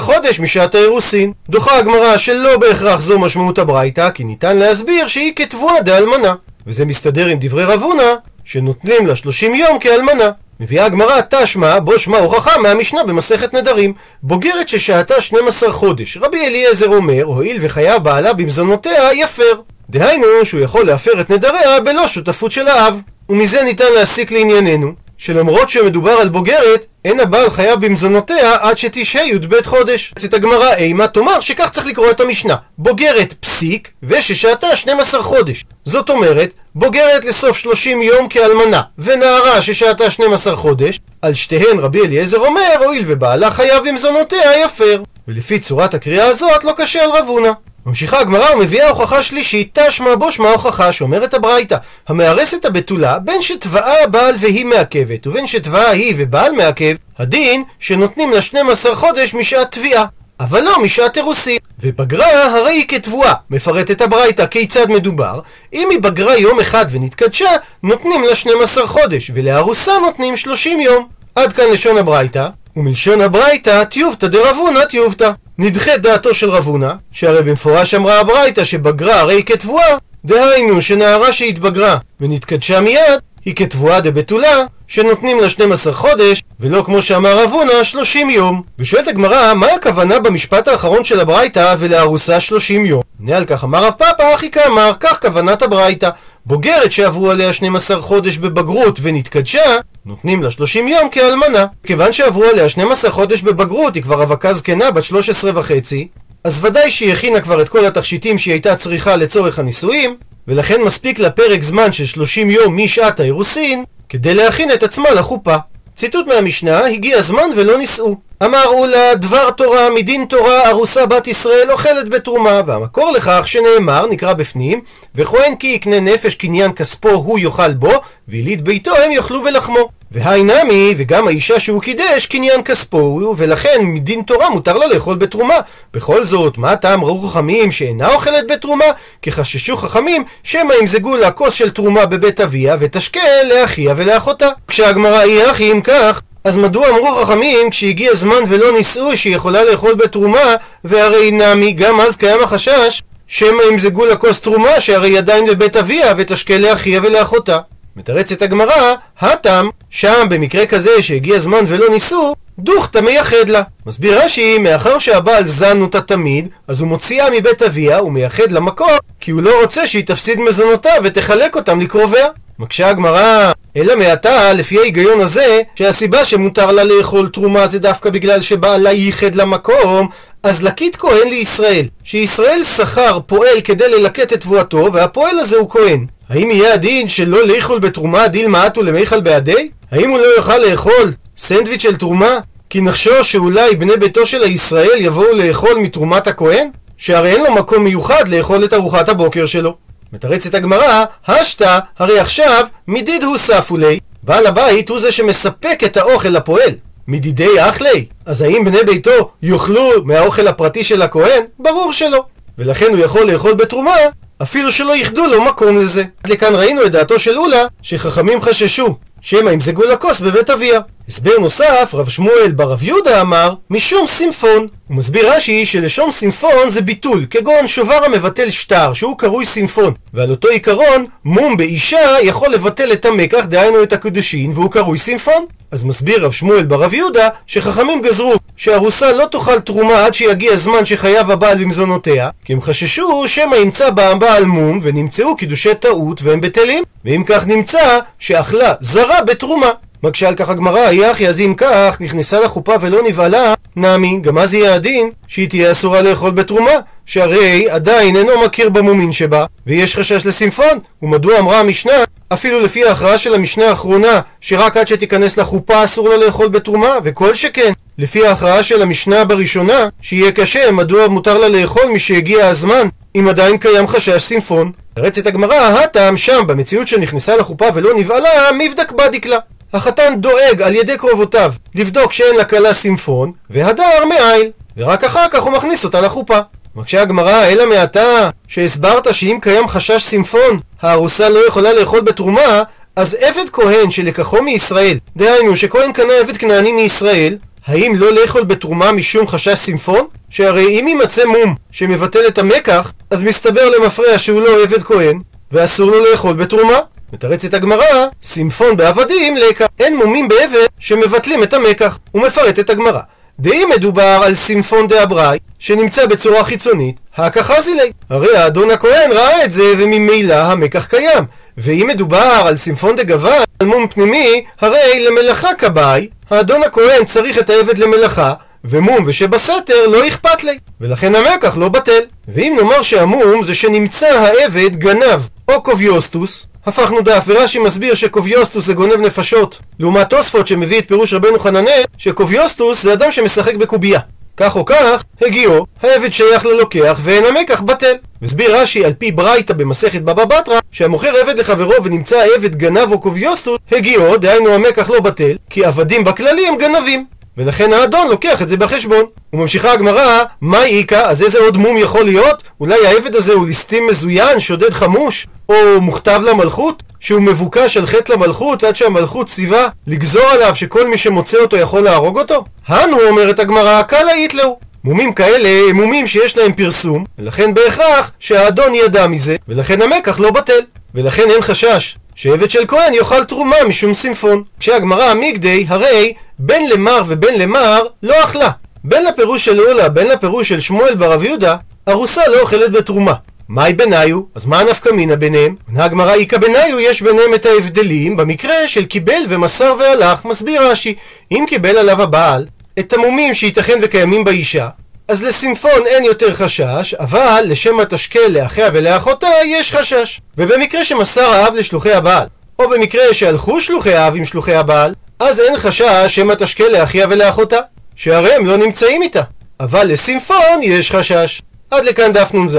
חודש 0.00 0.40
משעת 0.40 0.74
האירוסין. 0.74 1.32
דוחה 1.48 1.78
הגמרא 1.78 2.16
שלא 2.16 2.56
בהכרח 2.56 3.00
זו 3.00 3.18
משמעות 3.18 3.58
הברייתא, 3.58 4.10
כי 4.10 4.24
ניתן 4.24 4.56
להסביר 4.56 5.06
שהיא 5.06 5.32
כתבואה 5.36 5.80
דאלמנה. 5.80 6.34
וזה 6.66 6.84
מסתדר 6.84 7.26
עם 7.26 7.38
דברי 7.40 7.64
רב 7.64 7.82
הונא, 7.82 8.14
שנותנים 8.44 9.06
לה 9.06 9.16
30 9.16 9.54
יום 9.54 9.78
כאלמנה. 9.78 10.30
מביאה 10.60 10.84
הגמרא 10.84 11.20
תשמע 11.30 11.78
בו 11.78 11.98
שמע 11.98 12.18
הוכחה 12.18 12.58
מהמשנה 12.58 13.04
במסכת 13.04 13.54
נדרים. 13.54 13.94
בוגרת 14.22 14.68
ששהתה 14.68 15.20
12 15.20 15.72
חודש. 15.72 16.16
רבי 16.16 16.46
אליעזר 16.46 16.88
אומר 16.88 17.22
הואיל 17.24 17.58
וחייב 17.60 18.02
בעלה 18.02 18.32
במזונותיה 18.32 19.12
יפר. 19.12 19.60
דהיינו 19.90 20.26
שהוא 20.44 20.60
יכול 20.60 20.86
להפר 20.86 21.20
את 21.20 21.30
נדריה 21.30 21.80
בלא 21.80 22.06
שותפות 22.08 22.52
של 22.52 22.68
האב 22.68 23.00
ומזה 23.28 23.62
ניתן 23.62 23.92
להסיק 23.94 24.32
לענייננו 24.32 24.92
שלמרות 25.18 25.68
שמדובר 25.68 26.10
על 26.10 26.28
בוגרת, 26.28 26.86
אין 27.04 27.20
הבעל 27.20 27.50
חייב 27.50 27.86
במזונותיה 27.86 28.56
עד 28.60 28.78
שתשהה 28.78 29.26
י"ב 29.26 29.62
חודש. 29.64 30.14
אצל 30.18 30.36
הגמרא 30.36 30.74
אימה 30.74 31.08
תאמר 31.08 31.40
שכך 31.40 31.68
צריך 31.70 31.86
לקרוא 31.86 32.10
את 32.10 32.20
המשנה. 32.20 32.56
בוגרת 32.78 33.34
פסיק, 33.40 33.90
וששהתה 34.02 34.76
12 34.76 35.22
חודש. 35.22 35.64
זאת 35.84 36.10
אומרת, 36.10 36.50
בוגרת 36.74 37.24
לסוף 37.24 37.56
30 37.56 38.02
יום 38.02 38.28
כאלמנה, 38.28 38.82
ונערה 38.98 39.62
ששהתה 39.62 40.10
12 40.10 40.56
חודש, 40.56 41.00
על 41.22 41.34
שתיהן 41.34 41.78
רבי 41.78 42.00
אליעזר 42.00 42.38
אומר, 42.38 42.74
הואיל 42.84 43.04
ובעלה 43.06 43.50
חייב 43.50 43.88
במזונותיה 43.88 44.64
יפר. 44.64 45.02
ולפי 45.28 45.58
צורת 45.58 45.94
הקריאה 45.94 46.26
הזאת 46.26 46.64
לא 46.64 46.72
קשה 46.76 47.04
על 47.04 47.10
רב 47.10 47.24
הונא. 47.28 47.50
ממשיכה 47.86 48.20
הגמרא 48.20 48.50
ומביאה 48.54 48.88
הוכחה 48.88 49.22
שלישית, 49.22 49.78
תשמע 49.78 50.14
בו 50.14 50.32
שמע 50.32 50.50
הוכחה 50.50 50.92
שאומרת 50.92 51.34
הברייתא, 51.34 51.76
המארסת 52.08 52.64
הבתולה 52.64 53.18
בין 53.18 53.42
שתבעה 53.42 54.04
הבעל 54.04 54.34
והיא 54.40 54.66
מעכבת, 54.66 55.26
ובין 55.26 55.46
שתבעה 55.46 55.90
היא 55.90 56.14
ובעל 56.18 56.52
מעכב, 56.52 56.94
הדין 57.18 57.64
שנותנים 57.78 58.30
לה 58.30 58.42
12 58.42 58.96
חודש 58.96 59.34
משעת 59.34 59.72
תביעה. 59.72 60.04
אבל 60.40 60.60
לא 60.60 60.82
משעת 60.82 61.16
אירוסין. 61.16 61.58
ובגרה 61.80 62.56
הרי 62.56 62.72
היא 62.72 62.84
כתבואה. 62.88 63.34
מפרטת 63.50 64.00
הברייתא 64.00 64.46
כיצד 64.46 64.90
מדובר. 64.90 65.40
אם 65.72 65.88
היא 65.90 66.00
בגרה 66.00 66.36
יום 66.36 66.60
אחד 66.60 66.86
ונתקדשה, 66.90 67.50
נותנים 67.82 68.24
לה 68.24 68.34
12 68.34 68.86
חודש, 68.86 69.30
ולארוסה 69.34 69.92
נותנים 69.98 70.36
30 70.36 70.80
יום. 70.80 71.08
עד 71.34 71.52
כאן 71.52 71.64
לשון 71.72 71.98
הברייתא, 71.98 72.48
ומלשון 72.76 73.20
הברייתא 73.20 73.84
טיובתא 73.84 74.26
דרבונא 74.26 74.84
טיובתא. 74.84 75.30
נדחה 75.58 75.96
דעתו 75.96 76.34
של 76.34 76.50
רב 76.50 76.66
הונא, 76.66 76.92
שהרי 77.12 77.42
במפורש 77.42 77.94
אמרה 77.94 78.20
הברייתא 78.20 78.64
שבגרה 78.64 79.20
הרי 79.20 79.42
כתבואה, 79.46 79.96
דהיינו 80.24 80.82
שנערה 80.82 81.32
שהתבגרה 81.32 81.96
ונתקדשה 82.20 82.80
מיד, 82.80 83.20
היא 83.44 83.54
כתבואה 83.56 84.00
דבתולה, 84.00 84.64
שנותנים 84.86 85.40
לה 85.40 85.48
12 85.48 85.92
חודש, 85.92 86.42
ולא 86.60 86.82
כמו 86.86 87.02
שאמר 87.02 87.42
רב 87.42 87.50
הונא 87.50 87.84
30 87.84 88.30
יום. 88.30 88.62
ושואלת 88.78 89.08
הגמרא, 89.08 89.54
מה 89.54 89.66
הכוונה 89.66 90.18
במשפט 90.18 90.68
האחרון 90.68 91.04
של 91.04 91.20
הברייתא 91.20 91.74
ולארוסה 91.78 92.40
30 92.40 92.86
יום? 92.86 93.02
עונה 93.20 93.36
על 93.36 93.44
כך 93.44 93.64
אמר 93.64 93.84
רב 93.84 93.92
פאפא, 93.98 94.34
אחי 94.34 94.50
כאמר, 94.50 94.92
כך 95.00 95.22
כוונת 95.22 95.62
הברייתא. 95.62 96.10
בוגרת 96.46 96.92
שעברו 96.92 97.30
עליה 97.30 97.52
12 97.52 98.00
חודש 98.00 98.38
בבגרות 98.38 98.98
ונתקדשה, 99.02 99.78
נותנים 100.06 100.42
לה 100.42 100.50
30 100.50 100.88
יום 100.88 101.08
כאלמנה. 101.08 101.66
כיוון 101.86 102.12
שעברו 102.12 102.44
עליה 102.44 102.68
12 102.68 103.10
חודש 103.10 103.42
בבגרות, 103.42 103.94
היא 103.94 104.02
כבר 104.02 104.20
רווקה 104.22 104.52
זקנה 104.52 104.90
בת 104.90 105.04
13 105.04 105.50
וחצי, 105.54 106.08
אז 106.44 106.64
ודאי 106.64 106.90
שהיא 106.90 107.12
הכינה 107.12 107.40
כבר 107.40 107.62
את 107.62 107.68
כל 107.68 107.86
התכשיטים 107.86 108.38
שהיא 108.38 108.52
הייתה 108.52 108.76
צריכה 108.76 109.16
לצורך 109.16 109.58
הנישואים, 109.58 110.16
ולכן 110.48 110.82
מספיק 110.82 111.18
לה 111.18 111.30
פרק 111.30 111.62
זמן 111.62 111.92
של 111.92 112.06
30 112.06 112.50
יום 112.50 112.76
משעת 112.76 113.20
האירוסין, 113.20 113.84
כדי 114.08 114.34
להכין 114.34 114.72
את 114.72 114.82
עצמה 114.82 115.10
לחופה. 115.10 115.56
ציטוט 115.96 116.26
מהמשנה, 116.26 116.86
הגיע 116.86 117.20
זמן 117.20 117.48
ולא 117.56 117.78
נישאו. 117.78 118.16
אמר 118.44 118.66
אולה, 118.66 119.14
דבר 119.14 119.50
תורה, 119.50 119.90
מדין 119.90 120.24
תורה, 120.24 120.70
ארוסה 120.70 121.06
בת 121.06 121.26
ישראל 121.26 121.70
אוכלת 121.70 122.08
בתרומה, 122.08 122.60
והמקור 122.66 123.10
לכך 123.10 123.48
שנאמר, 123.48 124.06
נקרא 124.06 124.32
בפנים, 124.32 124.80
וכהן 125.14 125.56
כי 125.56 125.66
יקנה 125.66 126.00
נפש 126.00 126.34
קניין 126.34 126.72
כספו 126.72 127.08
הוא 127.08 127.38
יאכל 127.38 127.72
בו, 127.72 127.92
ויליד 128.28 128.64
ביתו 128.64 128.96
הם 128.96 129.10
יאכלו 129.10 129.44
ולחמו. 129.44 129.88
והי 130.10 130.44
נמי, 130.44 130.94
וגם 130.96 131.28
האישה 131.28 131.60
שהוא 131.60 131.82
קידש, 131.82 132.26
קניין 132.26 132.62
כספו 132.62 132.98
הוא, 132.98 133.34
ולכן 133.38 133.78
מדין 133.82 134.22
תורה 134.22 134.50
מותר 134.50 134.76
לה 134.76 134.86
לאכול 134.86 135.16
בתרומה. 135.16 135.56
בכל 135.94 136.24
זאת, 136.24 136.58
מה 136.58 136.76
טעם 136.76 137.04
ראו 137.04 137.28
חכמים 137.28 137.70
שאינה 137.70 138.14
אוכלת 138.14 138.46
בתרומה? 138.50 138.84
כי 139.22 139.32
חששו 139.32 139.76
חכמים 139.76 140.24
שמא 140.42 140.74
ימזגו 140.80 141.16
לה 141.16 141.30
כוס 141.30 141.54
של 141.54 141.70
תרומה 141.70 142.06
בבית 142.06 142.40
אביה, 142.40 142.76
ותשקה 142.80 143.20
לאחיה 143.48 143.94
ולאחותה. 143.96 144.48
כשהגמרא 144.68 145.18
היא 145.18 145.42
אחי 145.50 145.72
אם 145.72 145.80
כך, 145.80 146.22
אז 146.44 146.56
מדוע 146.56 146.88
אמרו 146.88 147.14
חכמים 147.14 147.70
כשהגיע 147.70 148.14
זמן 148.14 148.42
ולא 148.48 148.72
נישאו 148.72 149.16
שהיא 149.16 149.36
יכולה 149.36 149.64
לאכול 149.64 149.94
בתרומה 149.94 150.56
והרי 150.84 151.30
נמי 151.30 151.72
גם 151.72 152.00
אז 152.00 152.16
קיים 152.16 152.42
החשש 152.42 153.02
שמא 153.26 153.62
ימזגו 153.70 154.04
לה 154.04 154.16
כוס 154.16 154.40
תרומה 154.40 154.80
שהרי 154.80 155.08
היא 155.10 155.18
עדיין 155.18 155.46
בבית 155.46 155.76
אביה 155.76 156.14
ותשקה 156.16 156.58
לאחיה 156.58 157.00
ולאחותה 157.02 157.58
מתרצת 157.96 158.42
הגמרא, 158.42 158.94
הטם, 159.18 159.68
שם 159.90 160.26
במקרה 160.30 160.66
כזה 160.66 161.02
שהגיע 161.02 161.38
זמן 161.38 161.64
ולא 161.68 161.90
ניסו, 161.90 162.34
דוכתא 162.58 162.98
מייחד 162.98 163.48
לה. 163.48 163.62
מסביר 163.86 164.24
רש"י, 164.24 164.58
מאחר 164.58 164.98
שהבעל 164.98 165.46
זן 165.46 165.80
אותה 165.80 166.00
תמיד, 166.00 166.48
אז 166.68 166.80
הוא 166.80 166.88
מוציאה 166.88 167.30
מבית 167.30 167.62
אביה 167.62 168.02
ומייחד 168.02 168.52
לה 168.52 168.60
מקור, 168.60 168.96
כי 169.20 169.30
הוא 169.30 169.42
לא 169.42 169.60
רוצה 169.62 169.86
שהיא 169.86 170.06
תפסיד 170.06 170.40
מזונותיו 170.40 171.00
ותחלק 171.02 171.56
אותם 171.56 171.80
לקרוביה. 171.80 172.26
מקשה 172.58 172.88
הגמרא, 172.88 173.52
אלא 173.76 173.96
מעתה, 173.96 174.52
לפי 174.52 174.78
ההיגיון 174.78 175.20
הזה, 175.20 175.62
שהסיבה 175.74 176.24
שמותר 176.24 176.72
לה 176.72 176.84
לאכול 176.84 177.28
תרומה 177.28 177.66
זה 177.66 177.78
דווקא 177.78 178.10
בגלל 178.10 178.42
שבעלה 178.42 178.92
ייחד 178.92 179.34
למקום, 179.34 180.08
אז 180.42 180.62
לקיט 180.62 180.96
כהן 180.96 181.28
לישראל, 181.28 181.86
שישראל 182.04 182.64
שכר 182.64 183.18
פועל 183.26 183.60
כדי 183.64 183.88
ללקט 183.88 184.32
את 184.32 184.40
תבואתו, 184.40 184.90
והפועל 184.92 185.38
הזה 185.38 185.56
הוא 185.56 185.70
כהן. 185.70 186.06
האם 186.28 186.50
יהיה 186.50 186.74
הדין 186.74 187.08
שלא 187.08 187.46
לאכול 187.46 187.78
בתרומה 187.78 188.28
דילמא 188.28 188.48
אתו 188.48 188.78
למיכל 188.78 189.20
בהדיה? 189.20 189.68
האם 189.90 190.10
הוא 190.10 190.18
לא 190.18 190.24
יוכל 190.36 190.58
לאכול 190.58 191.12
סנדוויץ' 191.36 191.82
של 191.82 191.96
תרומה? 191.96 192.38
כי 192.70 192.80
נחשוש 192.80 193.32
שאולי 193.32 193.76
בני 193.76 193.96
ביתו 193.96 194.26
של 194.26 194.42
הישראל 194.42 194.98
יבואו 194.98 195.34
לאכול 195.36 195.74
מתרומת 195.78 196.26
הכהן? 196.26 196.68
שהרי 196.96 197.32
אין 197.32 197.42
לו 197.42 197.54
מקום 197.54 197.84
מיוחד 197.84 198.28
לאכול 198.28 198.64
את 198.64 198.74
ארוחת 198.74 199.08
הבוקר 199.08 199.46
שלו. 199.46 199.76
מתרצת 200.14 200.54
הגמרא, 200.54 201.04
השתא, 201.26 201.78
הרי 201.98 202.18
עכשיו 202.18 202.66
מדידהו 202.88 203.22
ספו 203.22 203.38
ליה. 203.38 204.00
בעל 204.22 204.46
הבית 204.46 204.88
הוא 204.88 204.98
זה 204.98 205.12
שמספק 205.12 205.78
את 205.84 205.96
האוכל 205.96 206.28
לפועל. 206.28 206.70
מדידי 207.08 207.68
אחלי? 207.68 208.06
אז 208.26 208.42
האם 208.42 208.64
בני 208.64 208.78
ביתו 208.86 209.30
יאכלו 209.42 209.90
מהאוכל 210.04 210.48
הפרטי 210.48 210.84
של 210.84 211.02
הכהן? 211.02 211.44
ברור 211.58 211.92
שלא. 211.92 212.24
ולכן 212.58 212.86
הוא 212.86 212.98
יכול 212.98 213.32
לאכול 213.32 213.54
בתרומה 213.54 213.96
אפילו 214.42 214.72
שלא 214.72 214.92
ייחדו 214.92 215.26
לו 215.26 215.44
מקום 215.44 215.78
לזה. 215.78 216.04
עד 216.24 216.30
לכאן 216.30 216.54
ראינו 216.54 216.86
את 216.86 216.92
דעתו 216.92 217.18
של 217.18 217.38
אולה, 217.38 217.66
שחכמים 217.82 218.42
חששו, 218.42 218.96
שמא 219.20 219.50
ימזגו 219.50 219.82
לכוס 219.82 220.20
בבית 220.20 220.50
אביה. 220.50 220.80
הסבר 221.08 221.38
נוסף, 221.40 221.90
רב 221.94 222.08
שמואל 222.08 222.52
ברב 222.52 222.82
יהודה 222.82 223.20
אמר, 223.20 223.54
משום 223.70 224.06
סימפון. 224.06 224.66
הוא 224.88 224.96
מסביר 224.96 225.32
רש"י 225.32 225.66
שלשום 225.66 226.10
סימפון 226.10 226.68
זה 226.68 226.82
ביטול, 226.82 227.26
כגון 227.30 227.66
שובר 227.66 228.04
המבטל 228.04 228.50
שטר, 228.50 228.94
שהוא 228.94 229.18
קרוי 229.18 229.46
סימפון. 229.46 229.94
ועל 230.14 230.30
אותו 230.30 230.48
עיקרון, 230.48 231.06
מום 231.24 231.56
באישה 231.56 232.16
יכול 232.22 232.48
לבטל 232.48 232.92
את 232.92 233.04
המקח, 233.04 233.44
דהיינו 233.44 233.82
את 233.82 233.92
הקדושין, 233.92 234.52
והוא 234.54 234.70
קרוי 234.70 234.98
סימפון. 234.98 235.46
אז 235.70 235.84
מסביר 235.84 236.24
רב 236.24 236.32
שמואל 236.32 236.66
ברב 236.66 236.94
יהודה, 236.94 237.28
שחכמים 237.46 238.02
גזרו 238.02 238.34
שארוסה 238.56 239.12
לא 239.12 239.24
תאכל 239.30 239.60
תרומה 239.60 240.04
עד 240.04 240.14
שיגיע 240.14 240.56
זמן 240.56 240.84
שחייב 240.84 241.30
הבעל 241.30 241.58
במזונותיה, 241.58 242.30
כי 242.44 242.52
הם 242.52 242.60
חששו 242.60 243.24
שמא 243.26 243.56
ימצא 243.56 243.90
בה 243.90 244.10
הבעל 244.10 244.44
מום, 244.44 244.78
ונמצאו 244.82 245.36
קידושי 245.36 245.74
טעות 245.74 246.22
והם 246.22 246.40
בטלים, 246.40 246.84
ואם 247.04 247.22
כך 247.26 247.46
נמצא 247.46 247.98
שאכלה 248.18 248.74
זרה 248.80 249.22
בתרומה. 249.22 249.70
מקשה 250.04 250.28
על 250.28 250.34
כך 250.34 250.48
הגמרא, 250.48 250.90
יחי 250.90 251.28
אז 251.28 251.40
אם 251.40 251.54
כך 251.56 251.96
נכנסה 252.00 252.40
לחופה 252.40 252.72
ולא 252.80 253.02
נבהלה, 253.08 253.54
נמי, 253.76 254.20
גם 254.22 254.38
אז 254.38 254.54
יהיה 254.54 254.74
הדין 254.74 255.10
שהיא 255.26 255.48
תהיה 255.48 255.72
אסורה 255.72 256.02
לאכול 256.02 256.30
בתרומה, 256.30 256.70
שהרי 257.06 257.70
עדיין 257.70 258.16
אינו 258.16 258.40
מכיר 258.44 258.68
במומין 258.68 259.12
שבה, 259.12 259.44
ויש 259.66 259.96
חשש 259.96 260.26
לסימפון, 260.26 260.78
ומדוע 261.02 261.38
אמרה 261.38 261.60
המשנה, 261.60 261.92
אפילו 262.32 262.60
לפי 262.60 262.84
ההכרעה 262.84 263.18
של 263.18 263.34
המשנה 263.34 263.68
האחרונה, 263.68 264.20
שרק 264.40 264.76
עד 264.76 264.86
שתיכנס 264.86 265.36
לחופה 265.36 265.84
אסור 265.84 266.08
לה 266.08 266.16
לאכול 266.16 266.48
בתרומה, 266.48 266.98
וכל 267.04 267.34
שכן, 267.34 267.72
לפי 267.98 268.26
ההכרעה 268.26 268.62
של 268.62 268.82
המשנה 268.82 269.24
בראשונה, 269.24 269.88
שיהיה 270.02 270.32
קשה, 270.32 270.70
מדוע 270.70 271.08
מותר 271.08 271.38
לה 271.38 271.48
לאכול 271.48 271.86
משהגיע 271.94 272.46
הזמן, 272.46 272.88
אם 273.16 273.28
עדיין 273.28 273.58
קיים 273.58 273.88
חשש 273.88 274.22
סימפון. 274.22 274.72
רצת 274.98 275.26
הגמרא, 275.26 275.54
הטעם 275.54 276.16
שם, 276.16 276.44
במציאות 276.46 276.88
שנכנסה 276.88 277.36
לחופה 277.36 277.66
ולא 277.74 277.94
נבעלה, 277.94 278.52
מבדק 278.58 278.92
בדיקלה. 278.92 279.38
החתן 279.74 280.14
דואג 280.18 280.62
על 280.62 280.74
ידי 280.74 280.96
קרובותיו 280.96 281.52
לבדוק 281.74 282.12
שאין 282.12 282.36
לה 282.36 282.44
כלה 282.44 282.72
סימפון, 282.74 283.32
והדר 283.50 284.04
מעיל, 284.08 284.50
ורק 284.76 285.04
אחר 285.04 285.26
כך 285.30 285.42
הוא 285.42 285.52
מכניס 285.52 285.84
אותה 285.84 286.00
לחופה. 286.00 286.38
מקשה 286.76 287.02
הגמרא, 287.02 287.44
אלא 287.44 287.68
מעתה 287.68 288.30
שהסברת 288.48 289.14
שאם 289.14 289.38
קיים 289.42 289.68
חשש 289.68 290.02
סימפון, 290.02 290.60
הארוסה 290.82 291.28
לא 291.28 291.46
יכולה 291.48 291.72
לאכול 291.72 292.00
בתרומה, 292.00 292.62
אז 292.96 293.16
עבד 293.20 293.50
כהן 293.52 293.90
שלקחו 293.90 294.42
מישראל, 294.42 294.98
דהיינו 295.16 295.56
שכהן 295.56 295.92
קנה 295.92 296.12
עבד 296.20 296.36
כנעני 296.36 296.72
מישראל, 296.72 297.36
האם 297.66 297.94
לא 297.96 298.12
לאכול 298.12 298.44
בתרומה 298.44 298.92
משום 298.92 299.28
חשש 299.28 299.58
סימפון? 299.58 300.06
שהרי 300.30 300.80
אם 300.80 300.88
יימצא 300.88 301.24
מום 301.24 301.54
שמבטל 301.70 302.26
את 302.28 302.38
המקח, 302.38 302.92
אז 303.10 303.22
מסתבר 303.22 303.68
למפרע 303.68 304.18
שהוא 304.18 304.40
לא 304.40 304.62
עבד 304.62 304.82
כהן, 304.82 305.20
ואסור 305.52 305.90
לו 305.90 306.10
לאכול 306.10 306.32
בתרומה. 306.32 306.78
מתרצת 307.14 307.54
הגמרא, 307.54 308.06
סימפון 308.22 308.76
בעבדים 308.76 309.36
לקח. 309.36 309.66
אין 309.80 309.96
מומים 309.96 310.28
בעבד 310.28 310.66
שמבטלים 310.78 311.42
את 311.42 311.52
המקח. 311.52 311.98
הוא 312.12 312.22
מפרט 312.22 312.58
את 312.58 312.70
הגמרא. 312.70 313.00
דאם 313.40 313.68
מדובר 313.76 314.20
על 314.24 314.34
סימפון 314.34 314.88
דאבראי, 314.88 315.38
שנמצא 315.58 316.06
בצורה 316.06 316.44
חיצונית, 316.44 316.96
הכחזי 317.16 317.74
לי. 317.74 317.92
הרי 318.10 318.36
האדון 318.36 318.70
הכהן 318.70 319.12
ראה 319.12 319.44
את 319.44 319.52
זה, 319.52 319.62
וממילא 319.78 320.34
המקח 320.34 320.84
קיים. 320.84 321.24
ואם 321.58 321.86
מדובר 321.88 322.42
על 322.46 322.56
סימפון 322.56 322.96
דגבה, 322.96 323.42
על 323.60 323.66
מום 323.66 323.86
פנימי, 323.88 324.44
הרי 324.60 325.06
למלאכה 325.08 325.54
כבאי, 325.54 326.08
האדון 326.30 326.62
הכהן 326.62 327.04
צריך 327.04 327.38
את 327.38 327.50
העבד 327.50 327.78
למלאכה, 327.78 328.32
ומום 328.64 329.04
ושבסתר 329.06 329.86
לא 329.86 330.08
אכפת 330.08 330.44
לי, 330.44 330.58
ולכן 330.80 331.14
המקח 331.14 331.56
לא 331.56 331.68
בטל. 331.68 332.00
ואם 332.28 332.56
נאמר 332.56 332.82
שהמום 332.82 333.42
זה 333.42 333.54
שנמצא 333.54 334.06
העבד 334.06 334.76
גנב 334.76 335.20
או 335.48 335.62
קוביוסטוס, 335.62 336.46
הפכנו 336.66 337.00
דף, 337.00 337.24
ורש"י 337.26 337.58
מסביר 337.58 337.94
שקוביוסטוס 337.94 338.64
זה 338.64 338.74
גונב 338.74 339.00
נפשות, 339.00 339.58
לעומת 339.78 340.10
תוספות 340.10 340.46
שמביא 340.46 340.78
את 340.78 340.88
פירוש 340.88 341.14
רבנו 341.14 341.38
חננאל, 341.38 341.82
שקוביוסטוס 341.98 342.82
זה 342.82 342.92
אדם 342.92 343.10
שמשחק 343.10 343.54
בקובייה. 343.54 344.00
כך 344.36 344.56
או 344.56 344.64
כך, 344.64 345.02
הגיעו, 345.22 345.66
העבד 345.82 346.12
שייך 346.12 346.46
ללוקח 346.46 346.98
ואין 347.02 347.24
המקח 347.24 347.60
בטל. 347.60 347.92
מסביר 348.22 348.56
רש"י 348.56 348.84
על 348.84 348.92
פי 348.92 349.12
ברייתא 349.12 349.54
במסכת 349.54 350.02
בבא 350.02 350.24
בתרא, 350.24 350.58
שהמוכר 350.72 351.16
עבד 351.16 351.38
לחברו 351.38 351.84
ונמצא 351.84 352.24
עבד 352.36 352.54
גנב 352.56 352.92
או 352.92 353.00
קוביוסטוס, 353.00 353.58
הגיעו, 353.72 354.16
דהיינו 354.16 354.50
המקח 354.50 354.90
לא 354.90 355.00
בטל, 355.00 355.36
כי 355.50 355.64
עבדים 355.64 356.04
בכללי 356.04 356.46
הם 356.48 356.56
גנבים. 356.56 357.06
ולכן 357.38 357.72
האדון 357.72 358.08
לוקח 358.08 358.42
את 358.42 358.48
זה 358.48 358.56
בחשבון. 358.56 359.04
וממשיכה 359.32 359.72
הגמרא, 359.72 360.24
מה 360.40 360.64
איכא? 360.64 360.94
אז 360.94 361.22
איזה 361.22 361.38
עוד 361.38 361.56
מום 361.56 361.76
יכול 361.76 362.04
להיות? 362.04 362.42
אולי 362.60 362.86
העבד 362.86 363.16
הזה 363.16 363.32
הוא 363.32 363.46
ליסטים 363.46 363.86
מזוין, 363.86 364.40
שודד 364.40 364.72
חמוש? 364.72 365.26
או 365.48 365.80
מוכתב 365.80 366.20
למלכות? 366.26 366.82
שהוא 367.00 367.22
מבוקש 367.22 367.76
על 367.76 367.86
חטא 367.86 368.12
למלכות 368.12 368.64
עד 368.64 368.76
שהמלכות 368.76 369.26
ציווה 369.26 369.68
לגזור 369.86 370.22
עליו 370.22 370.54
שכל 370.54 370.88
מי 370.88 370.96
שמוצא 370.96 371.38
אותו 371.38 371.56
יכול 371.56 371.80
להרוג 371.80 372.18
אותו? 372.18 372.44
הנו, 372.66 373.00
אומרת 373.00 373.38
הגמרא, 373.40 373.82
קלה 373.82 374.16
יתלאו. 374.16 374.58
מומים 374.84 375.12
כאלה 375.12 375.70
הם 375.70 375.76
מומים 375.76 376.06
שיש 376.06 376.36
להם 376.36 376.52
פרסום, 376.52 377.04
ולכן 377.18 377.54
בהכרח 377.54 378.10
שהאדון 378.18 378.74
ידע 378.74 379.06
מזה, 379.06 379.36
ולכן 379.48 379.82
המקח 379.82 380.20
לא 380.20 380.30
בטל. 380.30 380.60
ולכן 380.94 381.30
אין 381.30 381.42
חשש 381.42 381.96
שעבד 382.14 382.50
של 382.50 382.66
כהן 382.68 382.94
יאכל 382.94 383.24
תרומה 383.24 383.56
משום 383.68 383.94
סימפון. 383.94 384.42
כשהגמרא 384.60 385.14
מגדי, 385.14 385.64
הרי 385.68 386.14
בין 386.38 386.70
למר 386.70 387.02
ובין 387.06 387.40
למר 387.40 387.86
לא 388.02 388.24
אכלה. 388.24 388.50
בין 388.84 389.04
לפירוש 389.04 389.44
של 389.44 389.60
אולה, 389.60 389.88
בין 389.88 390.06
לפירוש 390.06 390.48
של 390.48 390.60
שמואל 390.60 390.94
ברב 390.94 391.24
יהודה, 391.24 391.56
ארוסה 391.88 392.22
לא 392.28 392.40
אוכלת 392.40 392.72
בתרומה. 392.72 393.14
מהי 393.48 393.72
ביניו? 393.72 394.20
אז 394.34 394.46
מה 394.46 394.60
הנפקא 394.60 394.88
מינה 394.88 395.16
ביניהם? 395.16 395.54
עונה 395.68 395.84
הגמרא 395.84 396.14
איכא 396.14 396.38
ביניו 396.38 396.80
יש 396.80 397.02
ביניהם 397.02 397.34
את 397.34 397.46
ההבדלים 397.46 398.16
במקרה 398.16 398.68
של 398.68 398.84
קיבל 398.84 399.22
ומסר 399.28 399.74
והלך, 399.78 400.24
מסביר 400.24 400.70
רש"י. 400.70 400.94
אם 401.32 401.44
קיבל 401.48 401.78
עליו 401.78 402.02
הבעל 402.02 402.46
את 402.78 402.92
המומים 402.92 403.34
שייתכן 403.34 403.78
וקיימים 403.82 404.24
באישה, 404.24 404.68
אז 405.08 405.22
לסימפון 405.22 405.86
אין 405.86 406.04
יותר 406.04 406.32
חשש, 406.32 406.94
אבל 406.94 407.44
לשם 407.46 407.80
התשקל 407.80 408.28
לאחיה 408.28 408.68
ולאחותה 408.72 409.28
יש 409.46 409.72
חשש. 409.72 410.20
ובמקרה 410.38 410.84
שמסר 410.84 411.30
האב 411.30 411.54
לשלוחי 411.54 411.92
הבעל, 411.92 412.26
או 412.58 412.70
במקרה 412.70 413.14
שהלכו 413.14 413.60
שלוחי 413.60 413.94
האב 413.94 414.16
עם 414.16 414.24
שלוחי 414.24 414.54
הבעל, 414.54 414.94
אז 415.18 415.40
אין 415.40 415.56
חשש 415.56 416.04
שמא 416.06 416.34
תשקל 416.34 416.68
לאחיה 416.68 417.06
ולאחותה, 417.10 417.58
שהרי 417.96 418.32
הם 418.34 418.46
לא 418.46 418.56
נמצאים 418.56 419.02
איתה. 419.02 419.22
אבל 419.60 419.86
לסימפון 419.86 420.62
יש 420.62 420.92
חשש. 420.92 421.42
עד 421.70 421.84
לכאן 421.84 422.12
דף 422.12 422.34
נ"ז. 422.34 422.58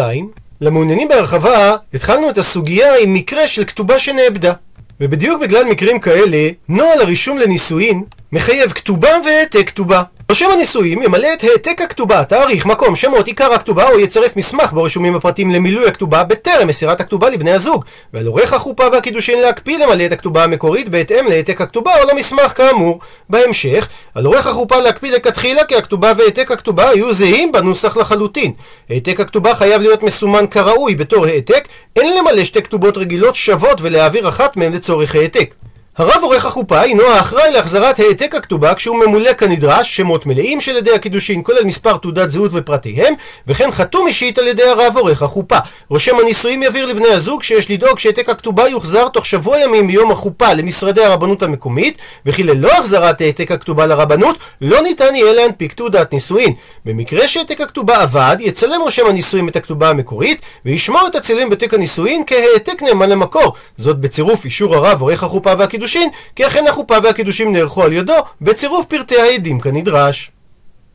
למעוניינים 0.62 1.08
בהרחבה, 1.08 1.76
התחלנו 1.94 2.30
את 2.30 2.38
הסוגיה 2.38 2.96
עם 2.98 3.14
מקרה 3.14 3.48
של 3.48 3.66
כתובה 3.66 4.00
שנאבדה. 4.00 4.54
ובדיוק 5.00 5.42
בגלל 5.42 5.66
מקרים 5.66 6.00
כאלה, 6.00 6.50
נוהל 6.70 7.02
הרישום 7.02 7.38
לנישואין 7.38 8.04
מחייב 8.32 8.72
כתובה 8.72 9.10
והעתק 9.26 9.68
כתובה. 9.68 10.04
רושם 10.30 10.52
הנישואים 10.52 11.02
ימלא 11.02 11.28
את 11.34 11.44
העתק 11.44 11.82
הכתובה, 11.82 12.24
תאריך, 12.24 12.66
מקום, 12.66 12.96
שמות, 12.96 13.28
עיקר 13.28 13.54
הכתובה, 13.54 13.90
או 13.90 14.00
יצרף 14.00 14.36
מסמך 14.36 14.74
בו 14.74 14.84
רשומים 14.84 15.16
הפרטים 15.16 15.52
למילוי 15.52 15.88
הכתובה 15.88 16.24
בטרם 16.24 16.68
מסירת 16.68 17.02
הכתובה 17.02 17.30
לבני 17.30 17.52
הזוג. 17.52 17.86
ועל 18.14 18.28
עורך 18.28 18.54
החופה 18.54 18.84
והקידושין 18.92 19.42
להקפיא 19.42 19.78
למלא 19.78 20.06
את 20.06 20.12
הכתובה 20.12 20.44
המקורית 20.44 20.90
בהתאם 20.90 21.28
להעתק 21.28 21.62
הכתובה 21.62 21.92
או 22.02 22.08
למסמך 22.08 22.54
כאמור. 22.56 23.00
בהמשך, 23.30 23.88
על 24.16 24.26
עורך 24.26 24.48
החופה 24.48 24.80
להקפיא 24.80 25.12
לכתחילה 25.12 25.64
כי 25.64 25.76
הכתובה 25.76 26.14
והעתק 26.18 26.52
הכתובה 26.52 26.90
היו 26.90 27.14
זהים 27.14 27.52
בנוסח 27.52 27.98
לחלוטין. 27.98 28.52
העתק 28.90 29.20
הכתובה 29.20 29.56
חייב 29.56 29.82
להיות 29.82 30.04
מסומן 30.04 30.48
כראוי 30.48 30.96
בתור 30.96 31.26
העתק, 31.26 31.68
אין 31.96 32.18
למלא 32.18 32.44
שתי 32.44 32.62
כתובות 32.62 32.98
רגילות 32.98 33.36
שוות 33.36 33.82
ולהעביר 33.82 34.30
אחת 34.30 34.58
מהן 34.58 34.74
לצורך 34.74 35.16
העתק. 35.16 35.54
הרב 35.98 36.24
עורך 36.24 36.46
החופה 36.46 36.82
הינו 36.82 37.04
האחראי 37.04 37.52
להחזרת 37.52 38.00
העתק 38.00 38.36
הכתובה 38.36 38.74
כשהוא 38.74 39.06
ממולא 39.06 39.34
כנדרש, 39.34 39.96
שמות 39.96 40.26
מלאים 40.26 40.62
של 40.62 40.78
עדי 40.78 40.92
הקידושין, 40.92 41.42
כולל 41.44 41.64
מספר 41.64 41.98
תעודת 41.98 42.30
זהות 42.30 42.52
ופרטיהם, 42.54 43.14
וכן 43.48 43.72
חתום 43.72 44.08
אישית 44.08 44.38
על 44.38 44.48
ידי 44.48 44.64
הרב 44.64 44.98
עורך 44.98 45.22
החופה. 45.22 45.58
רושם 45.90 46.20
הנישואים 46.20 46.64
יבהיר 46.64 46.86
לבני 46.86 47.08
הזוג 47.08 47.44
שיש 47.44 47.72
לדאוג 47.72 48.00
שהעתק 48.00 48.30
הכתובה 48.30 48.68
יוחזר 48.68 49.08
תוך 49.08 49.26
שבוע 49.26 49.60
ימים 49.60 49.88
מיום 49.88 50.12
החופה 50.12 50.54
למשרדי 50.54 51.04
הרבנות 51.04 51.44
המקומית, 51.44 51.98
וכי 52.26 52.44
ללא 52.44 52.72
החזרת 52.72 53.22
העתק 53.22 53.52
הכתובה 53.52 53.88
לרבנות, 53.88 54.38
לא 54.62 54.82
ניתן 54.82 55.16
יהיה 55.16 55.34
להנפיק 55.34 55.74
תעודת 55.74 56.14
נישואין. 56.14 56.54
במקרה 56.86 57.28
שהעתק 57.28 57.62
הכתובה 57.62 58.04
אבד, 58.04 58.38
יצלם 58.40 58.82
רושם 58.82 59.06
הנישואים 59.06 59.50
את 59.50 59.56
הכתובה 59.56 59.90
המקורית, 59.90 60.42
וישמור 60.66 61.08
את 61.08 61.16
הצילום 61.16 61.50
בתיק 61.50 61.74
הנישואין 61.74 62.24
כהעתק 62.28 62.82
נאמן 62.82 63.10
למקור. 63.10 63.54
זאת 63.78 64.00
בצירוף 64.00 64.46
אישור 64.46 64.76
הרב 64.76 65.02
עורך 65.02 65.24
החופה 65.24 65.54
והקידושין 65.58 65.85
הקידושין, 65.86 66.10
כי 66.36 66.48
אכן 66.48 66.68
החופה 66.68 66.96
והקידושים 67.04 67.54
נערכו 67.54 67.84
על 67.84 67.94
ידו, 67.94 68.14
בצירוף 68.42 68.86
פרטי 68.86 69.22
העדים 69.22 69.60
כנדרש. 69.60 70.32